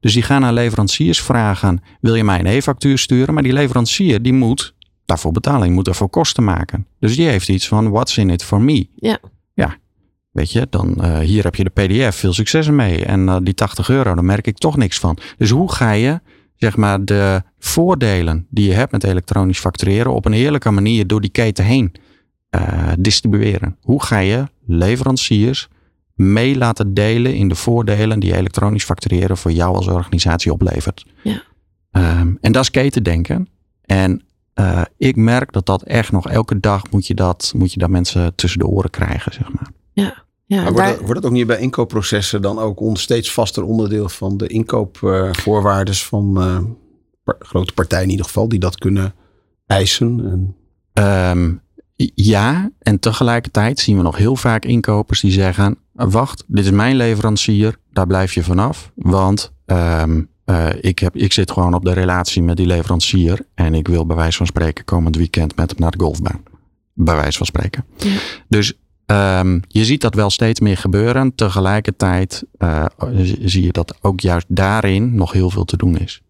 [0.00, 3.34] Dus die gaan naar leveranciers vragen: wil je mij een e-factuur sturen?
[3.34, 6.86] Maar die leverancier die moet daarvoor betalen, die moet daarvoor kosten maken.
[7.00, 8.88] Dus die heeft iets van: what's in it for me?
[8.94, 9.18] Ja.
[9.54, 9.76] Ja.
[10.30, 13.04] Weet je, dan eh, hier heb je de PDF, veel succes ermee.
[13.04, 15.18] En eh, die 80 euro, daar merk ik toch niks van.
[15.36, 16.20] Dus hoe ga je,
[16.56, 21.20] zeg maar, de voordelen die je hebt met elektronisch factureren op een eerlijke manier door
[21.20, 21.92] die keten heen
[22.50, 23.76] eh, distribueren?
[23.80, 25.68] Hoe ga je leveranciers
[26.18, 31.06] mee laten delen in de voordelen die elektronisch factureren voor jou als organisatie oplevert?
[31.22, 31.42] Ja.
[31.90, 33.48] Ehm, en dat is ketendenken.
[33.84, 34.22] En
[34.54, 37.90] eh, ik merk dat dat echt nog elke dag moet je dat, moet je dat
[37.90, 39.70] mensen tussen de oren krijgen, zeg maar.
[39.92, 43.32] Ja, Maar wordt, daar- dat, wordt dat ook niet bij inkoopprocessen dan ook een steeds
[43.32, 46.58] vaster onderdeel van de inkoopvoorwaarden van eh,
[47.24, 49.14] par- grote partijen in ieder geval, die dat kunnen
[49.66, 50.20] eisen?
[50.30, 50.52] En,
[50.92, 51.52] Ehm,
[52.14, 56.96] ja, en tegelijkertijd zien we nog heel vaak inkopers die zeggen: Wacht, dit is mijn
[56.96, 58.92] leverancier, daar blijf je vanaf.
[58.94, 63.46] Want ehm, eh, ik, heb, ik zit gewoon op de relatie met die leverancier.
[63.54, 66.42] En ik wil bij wijze van spreken komend weekend met hem naar de golfbaan.
[66.94, 67.84] Bij wijze van spreken.
[67.96, 68.16] Ja.
[68.48, 68.72] Dus
[69.06, 71.34] ehm, je ziet dat wel steeds meer gebeuren.
[71.34, 72.84] Tegelijkertijd eh,
[73.44, 76.22] zie je dat ook juist daarin nog heel veel te doen is.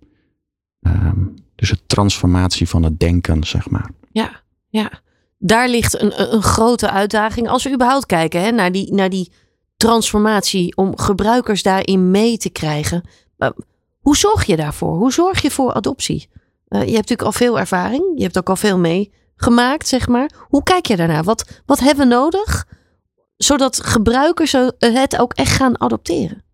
[0.81, 1.19] Ehm,
[1.55, 3.91] dus de transformatie van het denken, zeg maar.
[4.13, 4.91] Ja, ja.
[5.39, 7.49] Daar ligt een, een- een grote uitdaging.
[7.49, 9.33] Als we überhaupt kijken hè, naar, die, naar die
[9.79, 13.03] transformatie om gebruikers daarin mee te krijgen.
[13.99, 14.97] Hoe zorg je daarvoor?
[14.97, 16.29] Hoe zorg je voor adoptie?
[16.69, 18.13] Eh, je hebt natuurlijk al veel ervaring.
[18.17, 20.31] Je hebt ook al veel meegemaakt, zeg maar.
[20.49, 21.25] Hoe kijk je daarnaar?
[21.25, 22.67] Wat, wat hebben we nodig?
[23.37, 26.45] Zodat gebruikers het ook echt gaan adopteren.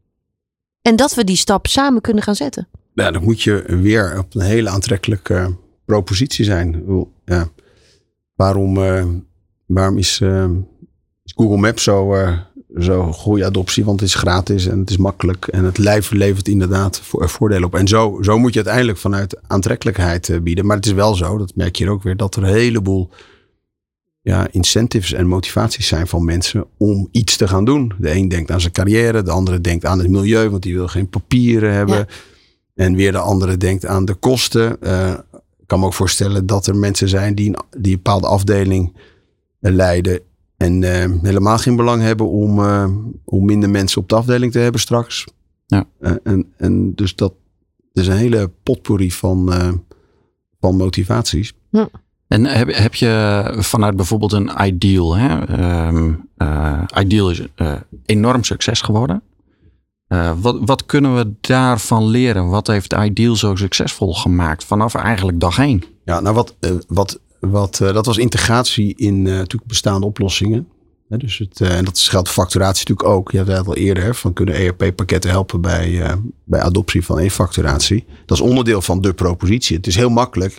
[0.83, 2.69] En dat we die stap samen kunnen gaan zetten.
[2.95, 6.85] ja, dan moet je weer op een hele aantrekkelijke propositie zijn.
[7.25, 7.49] Ja.
[8.35, 9.07] Waarom, eh,
[9.67, 10.51] waarom is, eh,
[11.25, 12.39] Google Maps zo, eh,
[12.79, 13.85] zo goede adoptie?
[13.85, 15.47] Want het is gratis en het is makkelijk.
[15.47, 17.75] En het lijf levert inderdaad vo- voordelen op.
[17.75, 20.67] En zo, zo moet je uiteindelijk vanuit aantrekkelijkheid eh, bieden.
[20.67, 23.11] Maar het is wel zo, dat merk je hier ook weer, dat er een heleboel
[24.21, 27.93] ja, incentives en motivaties zijn van mensen om iets te gaan doen.
[27.99, 30.89] De een denkt aan zijn carrière, de andere denkt aan het milieu, want die wil
[30.89, 31.97] geen papieren hebben.
[31.97, 32.07] Ja.
[32.75, 34.83] En weer de andere denkt aan de kosten.
[34.83, 35.11] Eh,
[35.59, 38.93] ik kan me ook voorstellen dat er mensen zijn die een, die een bepaalde afdeling
[39.61, 40.21] eh, leiden.
[40.65, 42.89] En eh, helemaal geen belang hebben om, eh,
[43.25, 45.25] om minder mensen op de afdeling te hebben straks.
[45.67, 45.85] Ja.
[46.01, 47.35] Eh, en, en dus dat
[47.93, 49.73] is een hele potpourri van, eh,
[50.61, 51.53] van motivaties.
[52.29, 55.45] En heb, heb je vanuit bijvoorbeeld een Ideal, hè?
[55.45, 57.73] ehm, eh, Ideal is eh,
[58.05, 59.23] enorm succes geworden.
[60.07, 62.49] Eh, wat, wat kunnen we daarvan leren?
[62.49, 65.83] Wat heeft Ideal zo succesvol gemaakt vanaf eigenlijk dag één?
[66.05, 66.55] Ja, nou wat,
[66.89, 70.69] wat, wat eh, dat was integratie in eh, bestaande oplossingen.
[71.09, 73.31] Dus het, eh, en dat geldt facturatie natuurlijk ook.
[73.31, 78.05] Je had het al eerder hè, van kunnen ERP-pakketten helpen bij, bij adoptie van e-facturatie.
[78.27, 79.77] Dat is onderdeel van de propositie.
[79.77, 80.59] Het is heel makkelijk.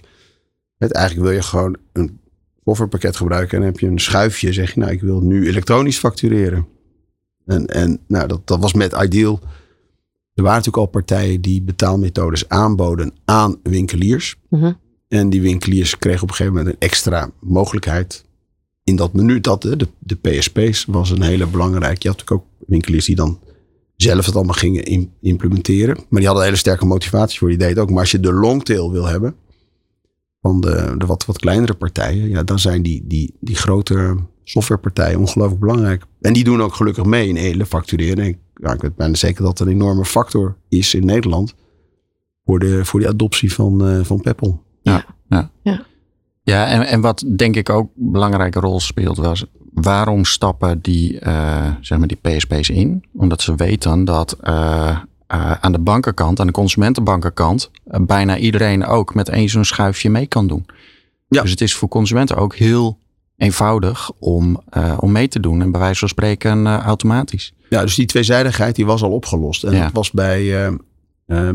[0.77, 2.19] Eigenlijk wil je gewoon een
[2.65, 4.53] softwarepakket gebruiken en dan heb je een schuifje.
[4.53, 6.67] Zeg je, nou, ik wil nu elektronisch factureren.
[7.45, 9.39] En, en nou, dat, dat was met Ideal.
[10.33, 14.35] Er waren natuurlijk al partijen die betaalmethodes aanboden aan winkeliers.
[14.49, 14.71] Mhm.
[15.07, 18.25] En die winkeliers kregen op een gegeven moment een extra mogelijkheid
[18.83, 19.39] in dat menu.
[19.39, 21.97] Dat, de, de PSP's was een hele belangrijke.
[22.01, 23.39] Je had natuurlijk ook winkeliers die dan
[23.95, 25.95] zelf het allemaal gingen im- implementeren.
[25.95, 27.49] Maar die hadden een hele sterke motivatie voor.
[27.49, 27.89] Die deed ook.
[27.89, 29.35] Maar als je de longtail wil hebben
[30.41, 32.29] van de, de wat, wat kleinere partijen.
[32.29, 36.03] Ja, dan zijn die, die, die grote softwarepartijen ongelooflijk belangrijk.
[36.21, 38.23] En die doen ook gelukkig mee in hele factureren.
[38.23, 38.37] En ik,
[38.81, 41.55] weet bijna zeker dat er een enorme factor is in Nederland.
[42.45, 44.63] Voor, de, voor die adoptie van, eh van Peppel.
[46.45, 51.19] Ja, en, en wat denk ik ook een belangrijke rol speelt was, waarom stappen die,
[51.19, 53.03] eh, zeg maar die PSP's in?
[53.13, 59.13] Omdat ze weten dat eh, eh, aan de bankenkant, aan de consumentenbankenkant, bijna iedereen ook
[59.13, 60.65] met één zo'n schuifje mee kan doen.
[61.27, 61.41] Ja.
[61.41, 62.99] Dus het is voor consumenten ook heel
[63.37, 64.61] eenvoudig om,
[64.99, 65.61] om mee te doen.
[65.61, 67.53] En bij wijze van spreken automatisch.
[67.69, 69.63] Ja, dus die tweezijdigheid die was al opgelost.
[69.63, 70.69] En dat was bij,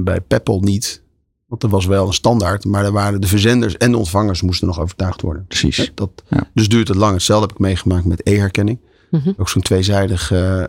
[0.01, 1.03] bij Peppel niet.
[1.51, 4.67] Want er was wel een standaard, maar er waren de verzenders en de ontvangers moesten
[4.67, 5.45] nog overtuigd worden.
[5.47, 5.93] Precies.
[5.95, 6.23] Dat,
[6.55, 7.13] Dus duurt het lang.
[7.13, 8.81] Hetzelfde heb ik meegemaakt met e-herkenning.
[9.11, 9.33] Mhm.
[9.37, 10.65] Ook zo'n tweezijdig uh,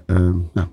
[0.53, 0.67] nou,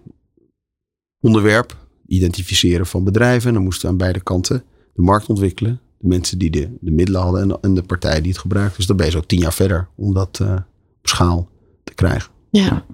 [1.21, 1.77] onderwerp.
[2.07, 3.53] Identificeren van bedrijven.
[3.53, 5.81] Dan moesten aan beide kanten de markt ontwikkelen.
[5.99, 8.77] De mensen die de, de middelen hadden en, en de partijen die het gebruikten.
[8.77, 10.53] Dus dan ben je zo tien jaar verder om dat uh,
[10.99, 11.49] op schaal
[11.85, 12.31] te krijgen.
[12.51, 12.85] Ja.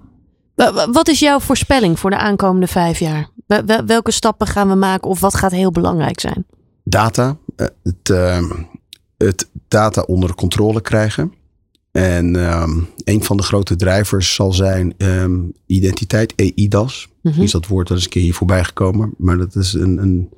[0.92, 3.28] Wat is jouw voorspelling voor de aankomende vijf jaar?
[3.86, 6.46] Welke stappen gaan we maken of wat gaat heel belangrijk zijn?
[6.84, 7.38] Data.
[7.82, 8.08] Het,
[9.16, 11.32] het data onder controle krijgen.
[11.90, 17.08] En um, een van de grote drijvers zal zijn um, identiteit, EIDAS.
[17.22, 19.14] Mm Is dat woord dat is een keer hier voorbij gekomen.
[19.18, 20.30] Maar dat is een, een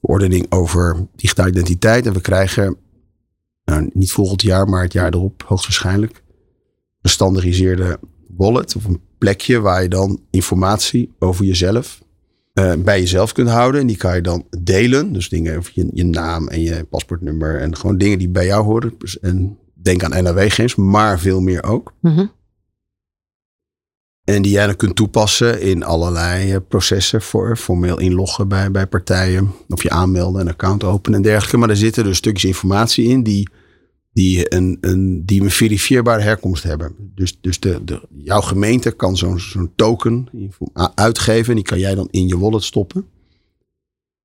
[0.00, 2.06] verordening over digitale identiteit.
[2.06, 2.76] En we krijgen,
[3.64, 6.22] nou, niet volgend jaar, maar het jaar erop, hoogstwaarschijnlijk,
[7.00, 7.98] een standaardiseerde
[8.36, 8.76] wallet.
[8.76, 12.02] Of een plekje waar je dan informatie over jezelf
[12.58, 13.80] uh, bij jezelf kunt houden.
[13.80, 15.12] En die kan je dan delen.
[15.12, 17.60] Dus dingen over je, je naam en je paspoortnummer.
[17.60, 18.96] En gewoon dingen die bij jou horen.
[19.20, 21.92] En Denk aan NAW-games, maar veel meer ook.
[22.00, 22.26] Mhm.
[24.24, 28.86] En die jij dan kunt toepassen in allerlei eh, processen voor formeel inloggen bij, bij
[28.86, 29.52] partijen.
[29.68, 31.56] Of je aanmelden, een account openen en dergelijke.
[31.56, 33.48] Maar er zitten dus stukjes informatie in die,
[34.12, 36.94] die, een, een, die een verifieerbare herkomst hebben.
[37.14, 40.28] Dus, dus de, de, jouw gemeente kan zo'n zo'n token
[40.94, 41.48] uitgeven.
[41.48, 43.06] En die kan jij dan in je wallet stoppen.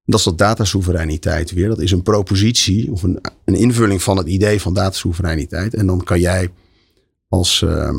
[0.06, 1.68] Dat is dat datasoevereiniteit weer.
[1.68, 5.74] Dat is een propositie of een, een invulling van het idee van datasoevereiniteit.
[5.74, 6.50] En dan kan jij
[7.28, 7.90] als, uh,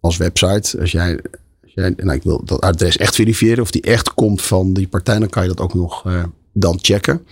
[0.00, 1.20] als website, als jij,
[1.62, 4.88] als jij nou, ik wil dat adres echt verifiëren, of die echt komt van die
[4.88, 7.26] partij, dan kan je dat ook nog uh, dan checken.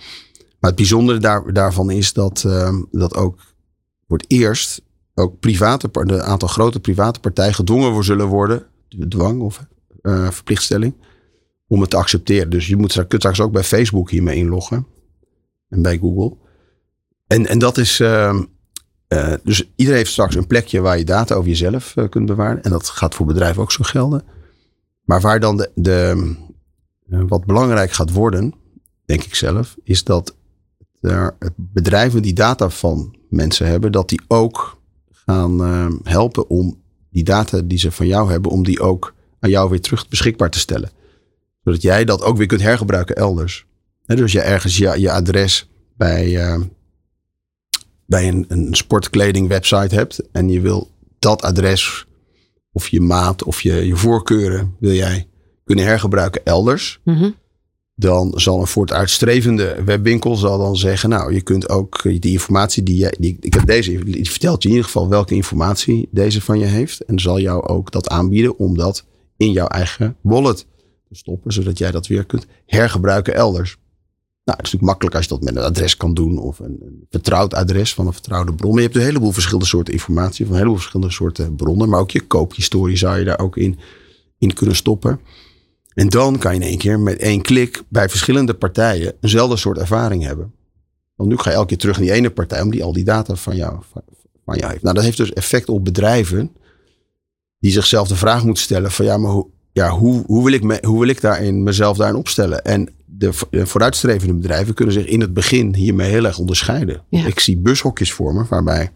[0.59, 3.39] Maar het bijzondere daar, daarvan is dat, uh, dat ook
[4.11, 4.81] voor het eerst
[5.13, 8.65] ook private, een aantal grote private partijen gedwongen zullen worden,
[9.09, 9.65] dwang of
[10.01, 10.93] uh, verplichtstelling,
[11.67, 12.49] om het te accepteren.
[12.49, 14.87] Dus je moet, kunt straks ook bij Facebook hiermee inloggen.
[15.69, 16.37] En bij Google.
[17.27, 17.99] En, en dat is.
[17.99, 18.39] Uh,
[19.07, 22.63] uh, dus iedereen heeft straks een plekje waar je data over jezelf uh, kunt bewaren.
[22.63, 24.23] En dat gaat voor bedrijven ook zo gelden.
[25.03, 26.35] Maar waar dan de, de
[27.07, 28.53] wat belangrijk gaat worden,
[29.05, 30.35] denk ik zelf, is dat
[31.01, 35.59] er bedrijven die data van mensen hebben, dat die ook gaan
[36.03, 39.81] helpen om die data die ze van jou hebben, om die ook aan jou weer
[39.81, 40.89] terug beschikbaar te stellen
[41.63, 43.65] zodat jij dat ook weer kunt hergebruiken elders.
[44.05, 46.61] dus als je ergens je, je adres bij, uh,
[48.05, 50.21] bij een, een sportkleding website hebt.
[50.31, 52.05] En je wil dat adres
[52.71, 55.27] of je maat of je, je voorkeuren wil jij
[55.63, 56.99] kunnen hergebruiken elders.
[57.03, 57.39] Mm
[58.01, 62.95] Dan zal een voortuitstrevende webwinkel zal dan zeggen, nou, je kunt ook die informatie die
[62.95, 66.59] jij, die, ik heb deze, die vertelt je in ieder geval welke informatie deze van
[66.59, 67.05] je heeft.
[67.05, 69.05] En zal jou ook dat aanbieden om dat
[69.37, 70.65] in jouw eigen wallet
[71.11, 73.77] stoppen, zodat jij dat weer kunt hergebruiken elders.
[74.43, 76.77] Nou, het is natuurlijk makkelijk als je dat met een adres kan doen of een,
[76.81, 78.75] een vertrouwd adres van een vertrouwde bron.
[78.75, 81.89] Je hebt een heleboel verschillende soorten informatie van heleboel verschillende soorten bronnen.
[81.89, 83.79] Maar ook je koophistorie zou je daar ook in,
[84.37, 85.19] in kunnen stoppen.
[85.93, 89.77] En dan kan je in één keer met één klik bij verschillende partijen eenzelfde soort
[89.77, 90.53] ervaring hebben.
[91.15, 93.03] Want nu ga je elke keer terug naar die ene partij om die al die
[93.03, 93.79] data van jou,
[94.45, 94.83] van jou heeft.
[94.83, 96.51] Nou, dat heeft dus effect op bedrijven
[97.59, 100.63] die zichzelf de vraag moeten stellen van ja, maar hoe, ja, hoe, hoe, wil ik
[100.63, 102.63] me, hoe wil ik daarin mezelf daarin opstellen?
[102.63, 107.03] En de, vooruitstrevende bedrijven kunnen zich in het begin hiermee heel erg onderscheiden.
[107.09, 108.91] Ik zie bushokjes vormen waarbij,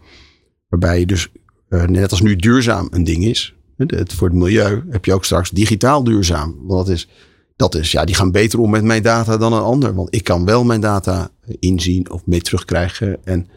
[0.68, 1.28] waarbij je dus,
[1.68, 5.24] uh, net als nu duurzaam een ding is, het, voor het milieu, heb je ook
[5.24, 6.56] straks digitaal duurzaam.
[6.62, 7.08] Want dat is,
[7.56, 9.94] dat is, ja, die gaan beter om met mijn data dan een ander.
[9.94, 13.24] Want ik kan wel mijn data inzien of mee terugkrijgen.
[13.24, 13.48] En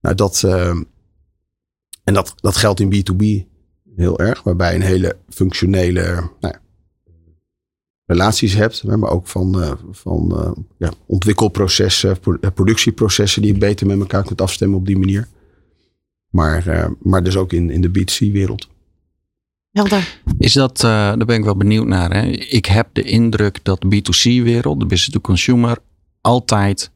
[0.00, 0.68] nou, dat, uh,
[2.04, 3.52] en dat, dat geldt in B2B
[3.96, 4.42] heel erg.
[4.42, 6.54] Waarbij een hele functionele nou,
[8.06, 8.84] relaties hebt.
[8.84, 14.24] Maar ook van, uh, van uh, ja, ontwikkelprocessen, eh, productieprocessen die je beter met elkaar
[14.24, 15.28] kunt afstemmen op die manier.
[16.30, 18.68] Maar, maar dus ook in, in de B2C-wereld.
[19.74, 20.20] Helder.
[20.38, 22.12] Is dat, daar ben ik wel benieuwd naar.
[22.12, 22.26] Hè?
[22.30, 25.78] Ik heb de indruk dat de B2C-wereld, de business to consumer,
[26.20, 26.90] altijd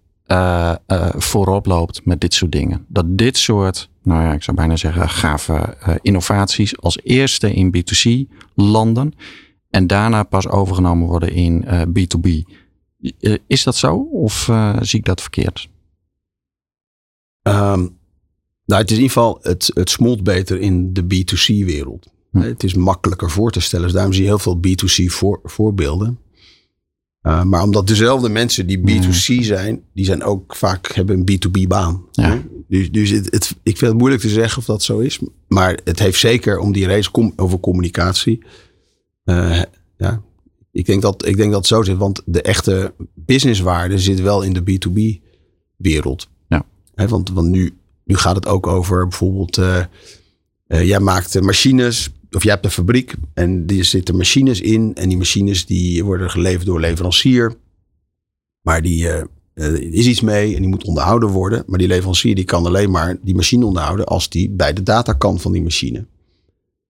[1.17, 2.85] voorop loopt met dit soort dingen.
[2.89, 7.77] Dat dit soort nou ja, ik zou bijna zeggen, gave uh, innovaties als eerste in
[7.77, 9.13] B2C landen
[9.71, 12.29] en daarna pas overgenomen worden in uh, B2B.
[13.21, 15.69] Uh, is dat zo of eh, zie ik dat verkeerd?
[17.43, 17.99] Um,
[18.65, 22.07] nou, het is in ieder geval, het, het smolt beter in de B2C-wereld.
[22.31, 22.41] Hm.
[22.41, 23.85] Het is makkelijker voor te stellen.
[23.85, 26.19] Dus daarom zie je heel veel B2C voor, voorbeelden.
[27.23, 29.43] Uh, maar omdat dezelfde mensen die B2C hm.
[29.43, 32.05] zijn, die zijn ook vaak hebben een B2B baan.
[32.13, 35.21] Ja Dus, dus het, het, ik vind het moeilijk te zeggen of dat zo is.
[35.49, 38.45] Maar het heeft zeker om die race com over communicatie.
[39.25, 39.63] Uh,
[39.97, 40.23] ja,
[40.73, 41.97] ik denk, dat, ik denk dat het zo zit.
[41.97, 45.27] Want de echte businesswaarde zit wel in de B2B
[45.77, 46.29] wereld.
[46.49, 46.65] Ja.
[46.95, 49.59] He, want, want nu, nu gaat het ook over bijvoorbeeld...
[49.59, 49.85] Uh,
[50.67, 54.95] jij maakt machines of jij hebt een fabriek en er zitten machines in.
[54.95, 57.55] En die machines die worden geleverd door leverancier.
[58.61, 61.65] Maar die uh, is iets mee en die moet onderhouden worden.
[61.67, 65.13] Maar die leverancier die kan alleen maar die machine onderhouden als die bij de data
[65.13, 66.07] kan van die machine.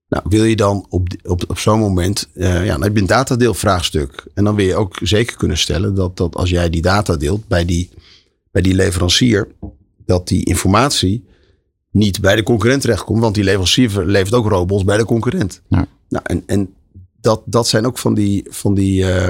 [0.09, 3.07] Nou, wil je dan op, op, op zo'n moment, uh, ja, dan heb je een
[3.07, 4.27] datadeelvraagstuk.
[4.35, 7.49] En dan wil je ook zeker kunnen stellen dat, dat als jij die data deelt
[7.49, 7.91] bij die,
[8.51, 9.49] bij die leverancier,
[10.05, 11.25] dat die informatie
[11.91, 13.21] niet bij de concurrent terechtkomt.
[13.21, 15.63] Want die leverancier levert ook robots bij de concurrent.
[15.69, 15.87] Ja.
[16.09, 16.75] Nou, en en
[17.21, 18.47] dat, dat zijn ook van die.
[18.51, 19.29] Van die uh,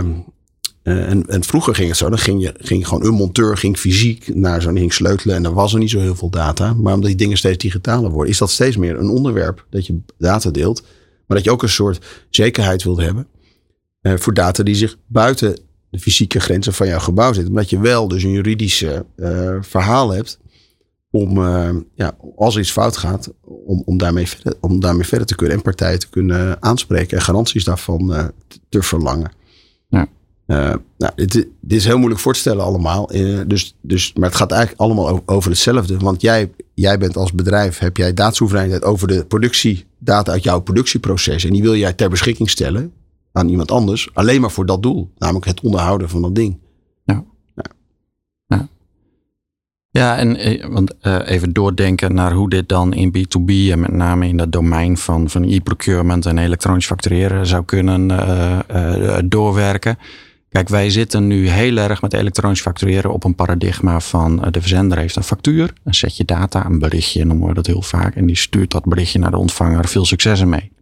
[0.82, 2.08] uh, en, en vroeger ging het zo.
[2.08, 5.36] Dan ging, je, ging gewoon een monteur ging fysiek naar zo'n ging sleutelen.
[5.36, 6.74] En dan was er niet zo heel veel data.
[6.74, 10.00] Maar omdat die dingen steeds digitaler worden, is dat steeds meer een onderwerp dat je
[10.18, 10.82] data deelt.
[11.26, 13.26] Maar dat je ook een soort zekerheid wilt hebben.
[14.02, 15.58] Uh, voor data die zich buiten
[15.90, 17.52] de fysieke grenzen van jouw gebouw zitten.
[17.52, 19.06] Omdat je wel dus een juridische
[19.60, 20.38] verhaal hebt
[21.10, 23.32] om, uh, ja, als er iets fout gaat,
[23.66, 27.22] om, om, daarmee verder, om daarmee verder te kunnen en partijen te kunnen aanspreken en
[27.22, 29.30] garanties daarvan uh, te, te, verlangen.
[29.88, 30.06] Ja.
[30.46, 33.06] Uh, nou, dit, dit, is heel moeilijk voor te stellen allemaal.
[33.46, 35.96] dus, dus, maar het gaat eigenlijk allemaal over hetzelfde.
[35.96, 41.44] Want jij, jij bent als bedrijf, heb jij datasoevereiniteit over de productiedata uit jouw productieproces.
[41.44, 42.92] En die wil jij ter beschikking stellen
[43.32, 44.10] aan iemand anders.
[44.14, 45.10] Alleen maar voor dat doel.
[45.18, 46.58] Namelijk het onderhouden van dat ding.
[47.04, 47.24] Ja.
[49.98, 54.28] Ja, en want, uh, even doordenken naar hoe dit dan in B2B en met name
[54.28, 59.98] in dat domein van, van e-procurement en elektronisch factureren zou kunnen uh, doorwerken.
[60.48, 64.98] Kijk, wij zitten nu heel erg met elektronisch factureren op een paradigma van de verzender
[64.98, 68.14] heeft een factuur, een setje data, een berichtje noemen we dat heel vaak.
[68.14, 69.88] En die stuurt dat berichtje naar de ontvanger.
[69.88, 70.72] Veel succes ermee.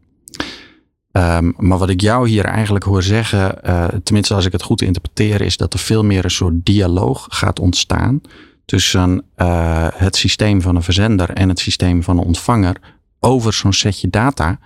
[1.13, 3.61] Um, maar wat ik jou hier eigenlijk hoor zeggen,
[4.03, 7.61] tenminste als ik het goed interpreteer, is dat er veel meer een soort dialoog gaat
[7.61, 8.21] ontstaan
[8.67, 12.77] tussen uh, het systeem van een verzender en het systeem van een ontvanger
[13.21, 14.59] over zo'n setje data,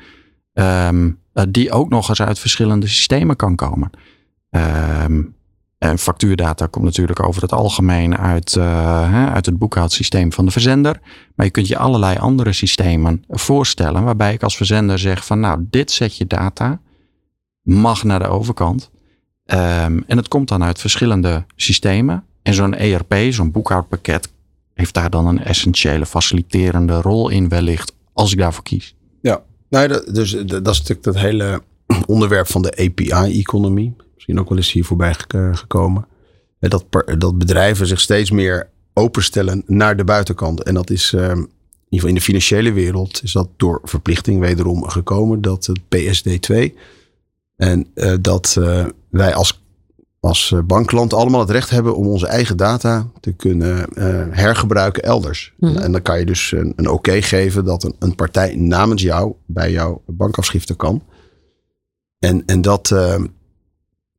[0.53, 3.91] um, uh, die ook nog eens uit verschillende systemen kan komen.
[4.51, 5.35] Um,
[5.79, 11.01] en factuurdata komt natuurlijk over het algemeen uit, uh, uit het boekhoudsysteem van de verzender.
[11.35, 15.67] Maar je kunt je allerlei andere systemen voorstellen waarbij ik als verzender zeg van nou,
[15.71, 16.81] dit setje data
[17.63, 18.91] mag naar de overkant.
[19.47, 22.25] Um, en het komt dan uit verschillende systemen.
[22.43, 24.29] En zo'n ERP, zo'n boekhoudpakket,
[24.75, 28.95] heeft daar dan een essentiële faciliterende rol in wellicht, als ik daarvoor kies.
[29.21, 31.63] Ja, nou, dat, dus, dat is natuurlijk dat hele
[32.07, 33.97] onderwerp van de API-economie.
[34.15, 35.15] Misschien ook wel eens hier voorbij
[35.53, 36.07] gekomen.
[36.59, 36.85] Dat,
[37.19, 40.63] dat bedrijven zich steeds meer openstellen naar de buitenkant.
[40.63, 41.49] En dat is, in ieder
[41.91, 45.41] geval in de financiële wereld, is dat door verplichting wederom gekomen.
[45.41, 46.73] Dat het PSD2
[47.61, 49.60] en uh, dat uh, wij als
[50.21, 55.53] als bankklant allemaal het recht hebben om onze eigen data te kunnen uh, hergebruiken elders.
[55.57, 55.79] Mm -hmm.
[55.79, 59.03] En dan kan je dus een, een oké okay geven dat een, een, partij namens
[59.03, 61.03] jou bij jouw bankafschriften kan.
[62.19, 63.15] En, en, dat, uh,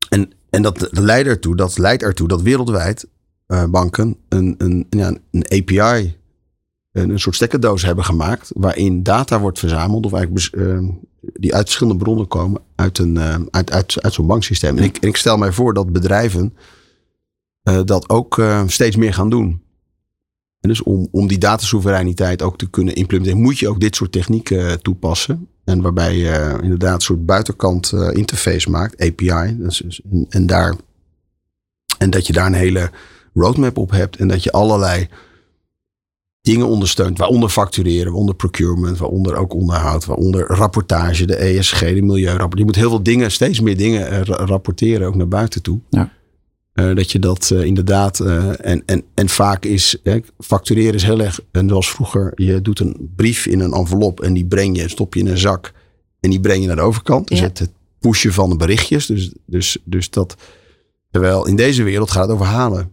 [0.08, 3.06] en, en dat leidt ertoe, dat leidt ertoe dat wereldwijd
[3.48, 6.16] uh, banken een, een, ja, een API,
[6.92, 10.54] een, een soort stekkerdoos hebben gemaakt waarin data wordt verzameld of eigenlijk
[11.42, 14.78] die uit verschillende bronnen komen uit, een, uh, uit, uit, uit zo'n banksysteem.
[14.78, 16.54] En ik, en ik stel mij voor dat bedrijven
[17.68, 19.62] uh, dat ook uh, steeds meer gaan doen.
[20.60, 24.12] En dus om, om die datasoevereiniteit ook te kunnen implementeren, moet je ook dit soort
[24.12, 25.48] technieken toepassen.
[25.64, 29.56] En waarbij je inderdaad een soort buitenkant interface maakt, API.
[29.58, 30.74] Dus, en, en, daar,
[31.98, 32.90] en dat je daar een hele
[33.34, 34.16] roadmap op hebt.
[34.16, 35.08] En dat je allerlei
[36.42, 37.18] dingen ondersteunt.
[37.18, 42.58] Waaronder factureren, waaronder procurement, waaronder ook onderhoud, waaronder rapportage, de ESG, de milieurapport.
[42.58, 45.80] Je moet heel veel dingen, steeds meer dingen rapporteren, ook naar buiten toe.
[45.90, 46.12] Ja.
[46.74, 49.96] Uh, dat je dat uh, inderdaad, en, en, en vaak is,
[50.38, 54.34] factureren is heel erg, en zoals vroeger, je doet een brief in een envelop en
[54.34, 55.72] die breng je, stop je in een zak
[56.20, 57.28] en die breng je naar de overkant.
[57.28, 57.44] Dus ja.
[57.44, 59.06] het, het pushen van de berichtjes.
[59.06, 60.36] Dus, dus, dus dat,
[61.10, 62.90] terwijl in deze wereld gaat het over halen.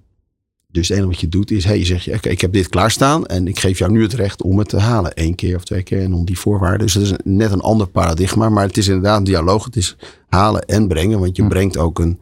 [0.72, 2.70] Dus het enige wat je doet is, hey, je zegt, je, okay, ik heb dit
[2.70, 5.11] klaarstaan en ik geef jou nu het recht om het te halen.
[5.13, 6.80] Eén keer of twee keer en om die voorwaarden.
[6.80, 9.65] Dus dat is net een ander paradigma, maar het is inderdaad een dialoog.
[9.65, 9.95] Het is
[10.28, 11.49] halen en brengen, want je hm.
[11.49, 12.20] brengt ook een,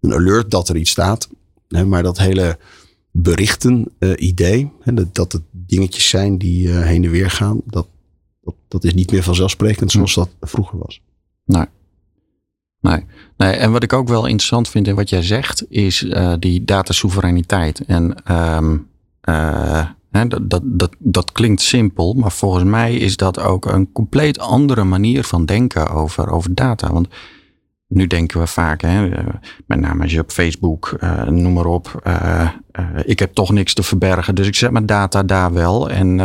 [0.00, 1.28] een alert dat er iets staat.
[1.86, 2.58] Maar dat hele
[3.10, 7.86] berichten uh, idee, dat, dat het dingetjes zijn die uh, heen en weer gaan, dat,
[8.42, 10.20] dat, dat is niet meer vanzelfsprekend zoals hm.
[10.20, 11.00] dat vroeger was.
[11.44, 11.66] Nee.
[12.86, 13.04] Nee.
[13.36, 16.64] nee, en wat ik ook wel interessant vind in wat jij zegt, is uh, die
[16.64, 17.84] datasoevereiniteit.
[17.86, 18.88] En um,
[19.28, 24.38] uh, dat, dat, dat, dat klinkt simpel, maar volgens mij is dat ook een compleet
[24.38, 26.92] andere manier van denken over, over data.
[26.92, 27.08] Want
[27.88, 29.24] nu denken we vaak, hè, eh,
[29.66, 30.96] met name als je op Facebook,
[31.28, 32.10] noem maar op,
[33.04, 35.90] ik heb toch niks te verbergen, dus ik zet mijn data daar wel.
[35.90, 36.16] En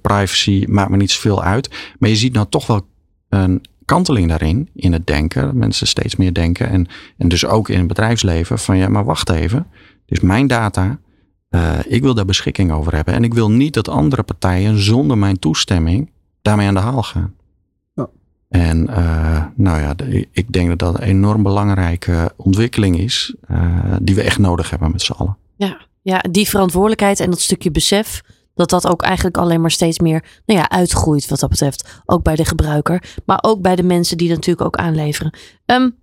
[0.00, 1.70] privacy maakt me niet zoveel uit.
[1.98, 2.86] Maar je ziet nou toch wel
[3.28, 5.42] een kanteling daarin, in het denken.
[5.42, 6.68] Dat mensen steeds meer denken.
[6.68, 9.66] En, en dus ook in het bedrijfsleven van ja, maar wacht even.
[10.06, 10.98] Dus mijn data,
[11.86, 13.14] ik wil daar beschikking over hebben.
[13.14, 16.10] En ik wil niet dat andere partijen zonder mijn toestemming
[16.42, 17.34] daarmee aan de haal gaan.
[18.48, 19.94] En uh, nou ja,
[20.32, 24.90] ik denk dat dat een enorm belangrijke ontwikkeling is, uh, die we echt nodig hebben
[24.90, 25.36] met z'n allen.
[25.56, 28.20] Ja, ja, die verantwoordelijkheid en dat stukje besef,
[28.54, 32.02] dat dat ook eigenlijk alleen maar steeds meer nou ja, uitgroeit wat dat betreft.
[32.04, 35.34] Ook bij de gebruiker, maar ook bij de mensen die dat natuurlijk ook aanleveren.
[35.66, 36.02] Um,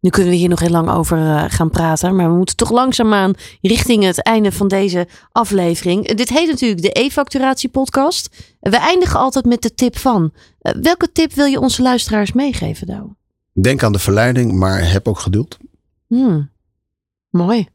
[0.00, 2.70] nu kunnen we hier nog heel lang over uh, gaan praten, maar we moeten toch
[2.70, 6.14] langzaamaan richting het einde van deze aflevering.
[6.14, 8.54] Dit heet natuurlijk de e-facturatie podcast.
[8.60, 10.32] We eindigen altijd met de tip van.
[10.62, 13.14] Uh, welke tip wil je onze luisteraars meegeven, Douwe?
[13.52, 15.58] Denk aan de verleiding, maar heb ook geduld.
[16.06, 16.50] Hmm.
[17.30, 17.68] Mooi.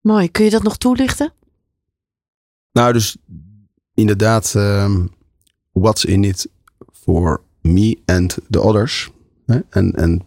[0.00, 0.30] Mooi.
[0.30, 1.32] Kun je dat nog toelichten?
[2.76, 3.16] Nou, dus
[3.94, 5.08] inderdaad, um,
[5.72, 6.48] what's in it
[6.92, 9.10] for me and the others.
[9.70, 10.26] En, en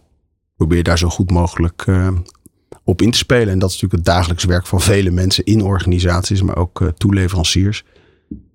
[0.56, 2.08] probeer daar zo goed mogelijk uh,
[2.84, 3.48] op in te spelen.
[3.48, 6.88] En dat is natuurlijk het dagelijks werk van vele mensen in organisaties, maar ook uh,
[6.88, 7.84] toeleveranciers,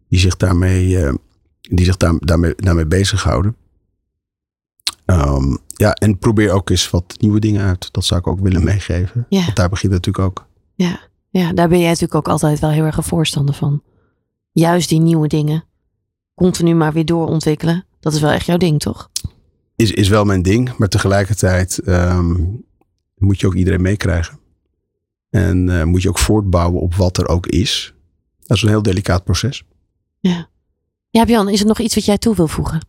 [0.10, 1.14] die zich daarmee, uh,
[1.62, 3.56] die zich daar, daarmee, daarmee bezighouden.
[5.06, 7.94] Um, ja, en probeer ook eens wat nieuwe dingen uit.
[7.94, 9.26] Dat zou ik ook willen meegeven.
[9.30, 9.44] Ja.
[9.44, 10.48] Want daar begint het natuurlijk ook.
[10.74, 11.00] Ja.
[11.40, 13.84] Ja, daar ben jij natuurlijk ook altijd wel heel erg een voorstander van.
[14.52, 15.64] Juist die nieuwe dingen.
[16.36, 17.86] Continu maar weer doorontwikkelen.
[18.00, 19.10] Dat is wel echt jouw ding, toch?
[19.76, 20.78] is, is wel mijn ding.
[20.78, 22.66] Maar tegelijkertijd um,
[23.18, 24.40] moet je ook iedereen meekrijgen.
[25.30, 27.94] En uh, moet je ook voortbouwen op wat er ook is.
[28.40, 29.64] Dat is een heel delicaat proces.
[30.20, 30.50] Ja.
[31.10, 32.88] Ja, Bjan, is er nog iets wat jij toe wil voegen?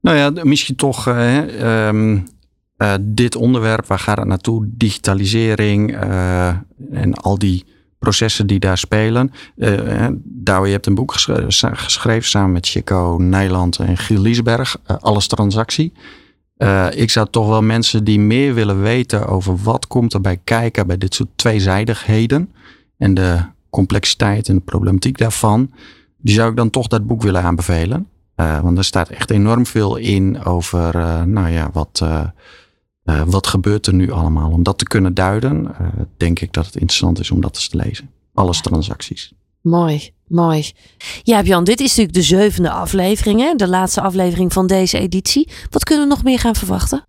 [0.00, 2.26] Nou ja, misschien toch uh, um,
[2.82, 4.68] uh, dit onderwerp, waar gaat het naartoe?
[4.68, 6.48] Digitalisering uh,
[6.90, 7.64] en al die
[7.98, 9.32] processen die daar spelen.
[9.56, 15.26] Uh, Douwe, je hebt een boek geschreven, samen met Chico Nijland en Giel Liesberg, Alles
[15.26, 15.92] Transactie.
[16.90, 20.86] Ik zou toch wel mensen die meer willen weten over wat komt er bij kijken
[20.86, 22.52] bij dit soort tweezijdigheden
[22.98, 23.38] en de
[23.70, 25.70] complexiteit en de problematiek daarvan,
[26.16, 28.08] die zou ik dan toch dat boek willen aanbevelen.
[28.34, 32.02] want er staat echt enorm veel in over, nou ja, wat
[33.26, 34.50] wat gebeurt er nu allemaal?
[34.50, 35.86] Om dat te kunnen duiden, uh,
[36.16, 38.10] denk ik dat het interessant is om dat eens te lezen.
[38.34, 39.32] Alles transacties.
[39.60, 40.72] Mooi, mooi.
[41.22, 43.54] Ja, Bjan, dit is natuurlijk de zevende aflevering, hè?
[43.54, 45.48] de laatste aflevering van deze editie.
[45.70, 47.04] Wat kunnen we nog meer gaan verwachten?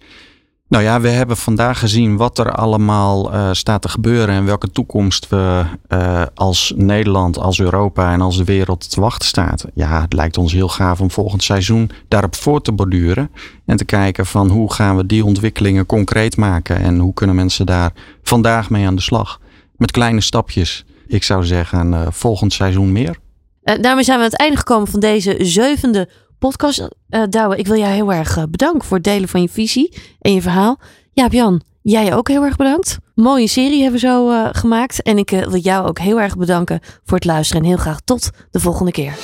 [0.73, 4.71] Nou ja, we hebben vandaag gezien wat er allemaal uh, staat te gebeuren en welke
[4.71, 9.65] toekomst we uh, als Nederland, als Europa en als de wereld te wachten staat.
[9.73, 13.31] Ja, het lijkt ons heel gaaf om volgend seizoen daarop voor te borduren
[13.65, 17.65] en te kijken van hoe gaan we die ontwikkelingen concreet maken en hoe kunnen mensen
[17.65, 17.91] daar
[18.23, 19.39] vandaag mee aan de slag.
[19.77, 20.85] Met kleine stapjes.
[21.07, 23.17] Ik zou zeggen, uh, volgend seizoen meer.
[23.63, 26.09] daarmee zijn we aan het einde gekomen van deze zevende
[26.49, 26.79] podcast.
[26.79, 29.93] Uh, Douwe, ik wil jou heel erg uh, bedanken voor het delen van je visie
[30.19, 30.79] en je verhaal.
[31.11, 32.97] Ja, Jan, jij ook heel erg bedankt.
[33.15, 35.01] Mooie serie hebben we zo uh, gemaakt.
[35.01, 37.61] En ik wil jou ook heel erg bedanken voor het luisteren.
[37.61, 39.15] En heel graag tot de volgende keer.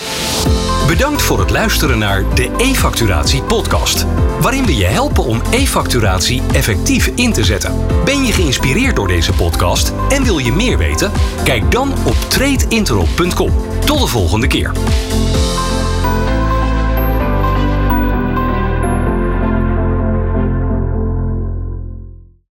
[0.87, 4.05] Bedankt voor het luisteren naar de e-facturatie podcast.
[4.41, 7.73] Waarin we je helpen om e-facturatie effectief in te zetten.
[8.05, 11.11] Ben je geïnspireerd door deze podcast en wil je meer weten?
[11.43, 13.51] Kijk dan op tradeintero.com.
[13.85, 14.71] Tot de volgende keer.